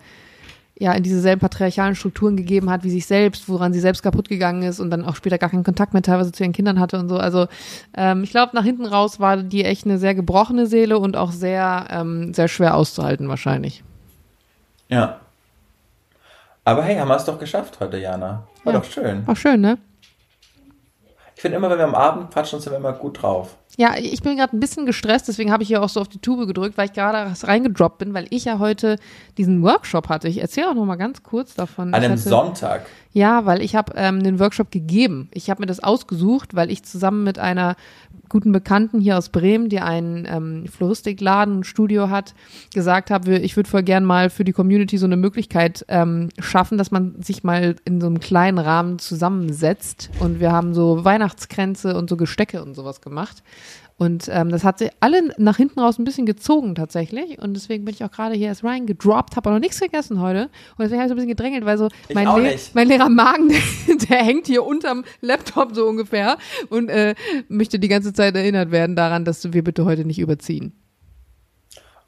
ja, 0.81 0.93
in 0.93 1.03
diese 1.03 1.21
selben 1.21 1.41
patriarchalen 1.41 1.97
Strukturen 1.97 2.37
gegeben 2.37 2.71
hat 2.71 2.85
wie 2.85 2.91
sich 2.91 3.05
selbst, 3.05 3.49
woran 3.49 3.73
sie 3.73 3.81
selbst 3.81 4.03
kaputt 4.03 4.29
gegangen 4.29 4.63
ist 4.63 4.79
und 4.79 4.91
dann 4.91 5.05
auch 5.05 5.17
später 5.17 5.37
gar 5.37 5.51
keinen 5.51 5.65
Kontakt 5.65 5.93
mehr 5.93 6.03
teilweise 6.03 6.31
zu 6.31 6.45
ihren 6.45 6.53
Kindern 6.53 6.79
hatte 6.79 6.99
und 6.99 7.09
so. 7.09 7.17
Also 7.17 7.49
ähm, 7.97 8.23
ich 8.23 8.31
glaube, 8.31 8.55
nach 8.55 8.63
hinten 8.63 8.87
raus 8.87 9.19
war 9.19 9.39
die 9.39 9.65
echt 9.65 9.87
eine 9.87 9.99
sehr 9.99 10.15
gebrochene 10.15 10.67
Seele 10.67 10.99
und 10.99 11.17
auch 11.17 11.33
sehr, 11.33 11.87
ähm, 11.91 12.33
sehr 12.33 12.47
schwer 12.47 12.77
auszuhalten 12.77 13.29
wahrscheinlich. 13.29 13.83
Ja. 14.89 15.21
Aber 16.69 16.83
hey, 16.83 16.97
haben 16.99 17.09
wir 17.09 17.17
es 17.17 17.25
doch 17.25 17.39
geschafft 17.39 17.79
heute, 17.81 17.97
Jana. 17.97 18.43
War 18.65 18.75
Ja. 18.75 18.79
doch 18.81 18.85
schön. 18.85 19.27
War 19.27 19.35
schön, 19.37 19.63
ne? 19.63 19.79
Ich 21.39 21.43
finde 21.43 21.57
immer, 21.57 21.71
wenn 21.71 21.79
wir 21.79 21.85
am 21.85 21.95
Abend 21.95 22.33
quatschen, 22.33 22.59
sind 22.59 22.73
wir 22.73 22.79
immer 22.79 22.93
gut 22.93 23.23
drauf. 23.23 23.55
Ja, 23.77 23.95
ich 23.97 24.23
bin 24.23 24.37
gerade 24.37 24.57
ein 24.57 24.59
bisschen 24.59 24.87
gestresst, 24.87 25.29
deswegen 25.29 25.53
habe 25.53 25.63
ich 25.63 25.69
hier 25.69 25.81
auch 25.81 25.89
so 25.89 26.01
auf 26.01 26.09
die 26.09 26.19
Tube 26.19 26.49
gedrückt, 26.49 26.77
weil 26.77 26.87
ich 26.87 26.95
gerade 26.95 27.33
reingedroppt 27.41 27.99
bin, 27.99 28.13
weil 28.13 28.27
ich 28.31 28.47
ja 28.47 28.59
heute 28.59 28.97
diesen 29.37 29.63
Workshop 29.63 30.09
hatte. 30.09 30.27
Ich 30.27 30.41
erzähle 30.41 30.71
auch 30.71 30.75
noch 30.75 30.85
mal 30.85 30.97
ganz 30.97 31.23
kurz 31.23 31.55
davon. 31.55 31.95
An 31.95 32.03
einem 32.03 32.15
hatte, 32.15 32.29
Sonntag. 32.29 32.87
Ja, 33.13 33.47
weil 33.47 33.63
ich 33.63 33.77
habe 33.77 33.93
ähm, 33.97 34.23
den 34.23 34.41
Workshop 34.41 34.73
gegeben. 34.73 35.29
Ich 35.33 35.49
habe 35.49 35.63
mir 35.63 35.67
das 35.67 35.81
ausgesucht, 35.81 36.57
weil 36.57 36.73
ich 36.73 36.83
zusammen 36.83 37.23
mit 37.23 37.39
einer 37.39 37.77
guten 38.29 38.53
Bekannten 38.53 39.01
hier 39.01 39.17
aus 39.17 39.31
Bremen, 39.31 39.69
die 39.69 39.81
einen 39.81 40.27
ähm, 40.29 40.67
Floristikladen, 40.67 41.61
ein 41.61 41.65
Studio 41.65 42.11
hat, 42.11 42.35
gesagt 42.75 43.11
habe, 43.11 43.39
ich 43.39 43.57
würde 43.57 43.71
voll 43.71 43.83
gern 43.83 44.05
mal 44.05 44.29
für 44.29 44.45
die 44.45 44.53
Community 44.53 44.99
so 44.99 45.07
eine 45.07 45.17
Möglichkeit 45.17 45.85
ähm, 45.89 46.29
schaffen, 46.39 46.79
dass 46.79 46.91
man 46.91 47.23
sich 47.23 47.45
mal 47.45 47.77
in 47.85 48.01
so 48.01 48.07
einem 48.07 48.21
kleinen 48.21 48.59
Rahmen 48.59 48.99
zusammensetzt. 48.99 50.11
Und 50.21 50.41
wir 50.41 50.53
haben 50.53 50.75
so 50.75 51.05
Weihnachtskränze 51.29 51.97
und 51.97 52.09
so 52.09 52.17
Gestecke 52.17 52.63
und 52.63 52.75
sowas 52.75 53.01
gemacht. 53.01 53.43
Und 53.97 54.29
ähm, 54.31 54.49
das 54.51 54.63
hat 54.63 54.79
sie 54.79 54.91
alle 55.01 55.35
nach 55.39 55.57
hinten 55.57 55.81
raus 55.81 55.99
ein 55.99 56.05
bisschen 56.05 56.25
gezogen 56.25 56.75
tatsächlich. 56.77 57.41
Und 57.41 57.55
deswegen 57.55 57.85
bin 57.85 57.95
ich 57.95 58.05
auch 58.05 58.11
gerade 58.11 58.35
hier 58.37 58.47
erst 58.47 58.63
reingedroppt, 58.63 59.37
habe 59.37 59.51
auch 59.51 59.55
noch 59.55 59.61
nichts 59.61 59.81
gegessen 59.81 60.21
heute. 60.21 60.43
Und 60.43 60.81
deswegen 60.81 61.01
habe 61.01 61.07
ich 61.07 61.09
so 61.09 61.15
ein 61.15 61.17
bisschen 61.17 61.29
gedrängelt, 61.29 61.65
weil 61.65 61.79
so 61.79 61.89
Ich 62.09 62.15
mein, 62.15 62.27
Le 62.27 62.43
nicht. 62.43 62.75
mein 62.75 62.89
leerer 62.89 63.09
Magen, 63.09 63.49
der, 63.49 63.97
der 64.09 64.19
hängt 64.19 64.47
hier 64.47 64.65
unterm 64.65 65.05
Laptop 65.21 65.75
so 65.75 65.87
ungefähr 65.87 66.39
und 66.71 66.89
äh, 66.89 67.15
möchte 67.49 67.79
die 67.79 67.89
ganze 67.89 68.13
Zeit 68.13 68.37
erinnert 68.37 68.71
werden 68.71 68.95
daran, 68.95 69.25
dass 69.25 69.53
wir 69.53 69.65
bitte 69.65 69.85
heute 69.85 70.05
nicht 70.05 70.21
überziehen. 70.21 70.73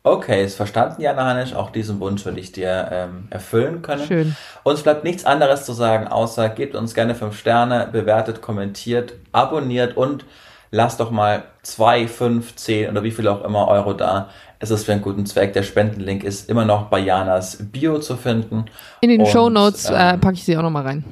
Okay, 0.03 0.45
ist 0.45 0.57
verstanden, 0.57 1.03
Jana 1.03 1.27
Hanisch. 1.27 1.55
Auch 1.55 1.71
diesen 1.71 2.01
Wunsch 2.01 2.25
würde 2.25 2.41
ich 2.41 2.53
dir 2.53 2.89
ähm, 2.91 3.29
erfüllen 3.29 3.83
können. 3.83 4.07
Schön. 4.07 4.37
Uns 4.63 4.83
bleibt 4.83 5.05
nichts 5.05 5.27
anderes 5.27 5.67
zu 5.67 5.75
sagen, 5.75 6.09
außer 6.09 6.49
gebt 6.49 6.75
uns 6.75 6.95
gerne 6.95 7.15
fünf 7.15 7.39
Sterne, 7.39 7.87
bewertet, 7.93 8.41
kommentiert, 8.41 9.13
abonniert 9.33 9.99
und 9.99 10.25
lasst 10.71 11.01
doch 11.01 11.11
mal 11.11 11.45
zwei, 11.63 12.09
fünf, 12.09 12.57
zehn 12.57 12.91
oder 12.91 13.03
wie 13.03 13.11
viel 13.11 13.29
auch 13.29 13.45
immer 13.45 13.69
Euro 13.69 13.93
da. 13.93 14.31
Es 14.59 14.71
ist 14.71 14.85
für 14.85 14.93
einen 14.93 15.03
guten 15.03 15.27
Zweck. 15.27 15.53
Der 15.53 15.63
Spendenlink 15.63 16.25
ist 16.25 16.49
immer 16.49 16.65
noch 16.65 16.85
bei 16.85 17.01
Janas 17.01 17.59
Bio 17.61 17.99
zu 17.99 18.17
finden. 18.17 18.67
In 19.03 19.11
den 19.11 19.21
Und, 19.21 19.29
Show 19.29 19.51
Notes 19.51 19.91
äh, 19.91 19.95
ähm, 19.95 20.21
packe 20.21 20.35
ich 20.35 20.45
sie 20.45 20.57
auch 20.57 20.63
nochmal 20.63 20.85
rein. 20.85 21.05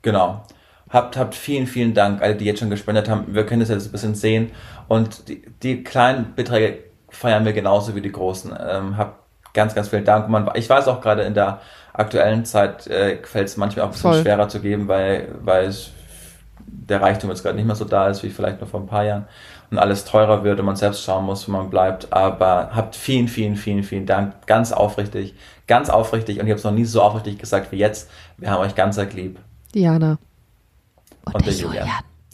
Genau. 0.00 0.42
Habt, 0.88 1.16
habt 1.16 1.34
vielen, 1.34 1.66
vielen 1.66 1.92
Dank, 1.92 2.22
alle, 2.22 2.36
die 2.36 2.44
jetzt 2.44 2.60
schon 2.60 2.70
gespendet 2.70 3.08
haben. 3.08 3.34
Wir 3.34 3.44
können 3.44 3.60
das 3.60 3.68
jetzt 3.68 3.86
ein 3.86 3.92
bisschen 3.92 4.14
sehen. 4.14 4.50
Und 4.88 5.28
die, 5.28 5.42
die 5.62 5.82
kleinen 5.82 6.34
Beträge 6.34 6.84
feiern 7.14 7.44
wir 7.44 7.52
genauso 7.52 7.94
wie 7.94 8.00
die 8.00 8.12
großen. 8.12 8.54
Ähm, 8.68 8.96
habt 8.96 9.18
ganz, 9.54 9.74
ganz 9.74 9.88
vielen 9.88 10.04
Dank. 10.04 10.28
Man, 10.28 10.50
ich 10.54 10.68
weiß 10.68 10.88
auch 10.88 11.00
gerade 11.00 11.22
in 11.22 11.34
der 11.34 11.60
aktuellen 11.92 12.44
Zeit 12.44 12.86
äh, 12.88 13.18
fällt 13.22 13.48
es 13.48 13.56
manchmal 13.56 13.84
auch 13.84 13.88
ein 13.88 13.92
bisschen 13.92 14.12
Voll. 14.12 14.22
schwerer 14.22 14.48
zu 14.48 14.60
geben, 14.60 14.88
weil, 14.88 15.28
weil 15.42 15.66
es, 15.66 15.90
der 16.66 17.00
Reichtum 17.00 17.30
jetzt 17.30 17.42
gerade 17.42 17.56
nicht 17.56 17.66
mehr 17.66 17.76
so 17.76 17.84
da 17.84 18.08
ist 18.08 18.22
wie 18.22 18.30
vielleicht 18.30 18.60
noch 18.60 18.68
vor 18.68 18.80
ein 18.80 18.86
paar 18.86 19.04
Jahren 19.04 19.26
und 19.70 19.78
alles 19.78 20.04
teurer 20.04 20.44
wird 20.44 20.60
und 20.60 20.66
man 20.66 20.76
selbst 20.76 21.02
schauen 21.02 21.24
muss, 21.24 21.48
wo 21.48 21.52
man 21.52 21.70
bleibt. 21.70 22.12
Aber 22.12 22.70
habt 22.74 22.96
vielen, 22.96 23.28
vielen, 23.28 23.56
vielen, 23.56 23.82
vielen 23.82 24.06
Dank. 24.06 24.46
Ganz 24.46 24.72
aufrichtig, 24.72 25.34
ganz 25.66 25.88
aufrichtig. 25.88 26.40
Und 26.40 26.46
ich 26.46 26.50
habe 26.50 26.58
es 26.58 26.64
noch 26.64 26.72
nie 26.72 26.84
so 26.84 27.02
aufrichtig 27.02 27.38
gesagt 27.38 27.72
wie 27.72 27.76
jetzt. 27.76 28.10
Wir 28.36 28.50
haben 28.50 28.60
euch 28.60 28.74
ganz 28.74 28.98
arg 28.98 29.12
lieb. 29.14 29.38
Diana. 29.74 30.18
Und 31.24 31.46
der 31.46 31.52
Julian. 31.52 31.88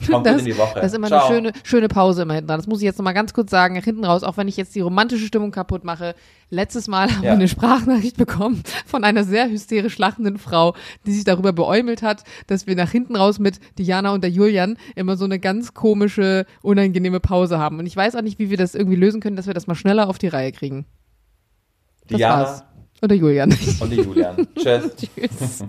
Kommt 0.08 0.24
Das, 0.26 0.40
in 0.40 0.46
die 0.46 0.56
Woche. 0.56 0.74
das 0.76 0.86
ist 0.86 0.94
immer 0.94 1.08
Ciao. 1.08 1.26
eine 1.26 1.34
schöne, 1.34 1.52
schöne 1.62 1.88
Pause 1.88 2.22
immer 2.22 2.34
hinten 2.34 2.48
dran. 2.48 2.58
Das 2.58 2.66
muss 2.66 2.78
ich 2.80 2.84
jetzt 2.84 2.98
nochmal 2.98 3.14
ganz 3.14 3.32
kurz 3.34 3.50
sagen. 3.50 3.74
Hinten 3.82 4.04
raus, 4.04 4.22
auch 4.22 4.36
wenn 4.36 4.48
ich 4.48 4.56
jetzt 4.56 4.74
die 4.74 4.80
romantische 4.80 5.26
Stimmung 5.26 5.50
kaputt 5.50 5.84
mache. 5.84 6.14
Letztes 6.48 6.88
Mal 6.88 7.10
haben 7.10 7.22
wir 7.22 7.28
Ja. 7.28 7.34
eine 7.34 7.48
Sprachnachricht 7.48 8.16
bekommen 8.16 8.62
von 8.86 9.04
einer 9.04 9.24
sehr 9.24 9.48
hysterisch 9.50 9.98
lachenden 9.98 10.38
Frau, 10.38 10.74
die 11.06 11.12
sich 11.12 11.24
darüber 11.24 11.52
beäumelt 11.52 12.02
hat, 12.02 12.24
dass 12.46 12.66
wir 12.66 12.74
nach 12.76 12.90
hinten 12.90 13.14
raus 13.16 13.38
mit 13.38 13.60
Diana 13.78 14.12
und 14.12 14.22
der 14.24 14.30
Julian 14.30 14.76
immer 14.96 15.16
so 15.16 15.24
eine 15.26 15.38
ganz 15.38 15.74
komische, 15.74 16.46
unangenehme 16.62 17.20
Pause 17.20 17.58
haben. 17.58 17.78
Und 17.78 17.86
ich 17.86 17.96
weiß 17.96 18.16
auch 18.16 18.22
nicht, 18.22 18.38
wie 18.38 18.50
wir 18.50 18.56
das 18.56 18.74
irgendwie 18.74 18.96
lösen 18.96 19.20
können, 19.20 19.36
dass 19.36 19.46
wir 19.46 19.54
das 19.54 19.66
mal 19.66 19.74
schneller 19.74 20.08
auf 20.08 20.18
die 20.18 20.28
Reihe 20.28 20.52
kriegen. 20.52 20.86
Das 22.08 22.16
Diana 22.18 22.42
war's. 22.42 22.64
Und 23.02 23.10
der 23.10 23.18
Julian. 23.18 23.54
und 23.80 23.90
die 23.90 23.96
Julian. 23.96 24.46
Tschüss. 24.56 24.96
Tschüss. 24.96 25.64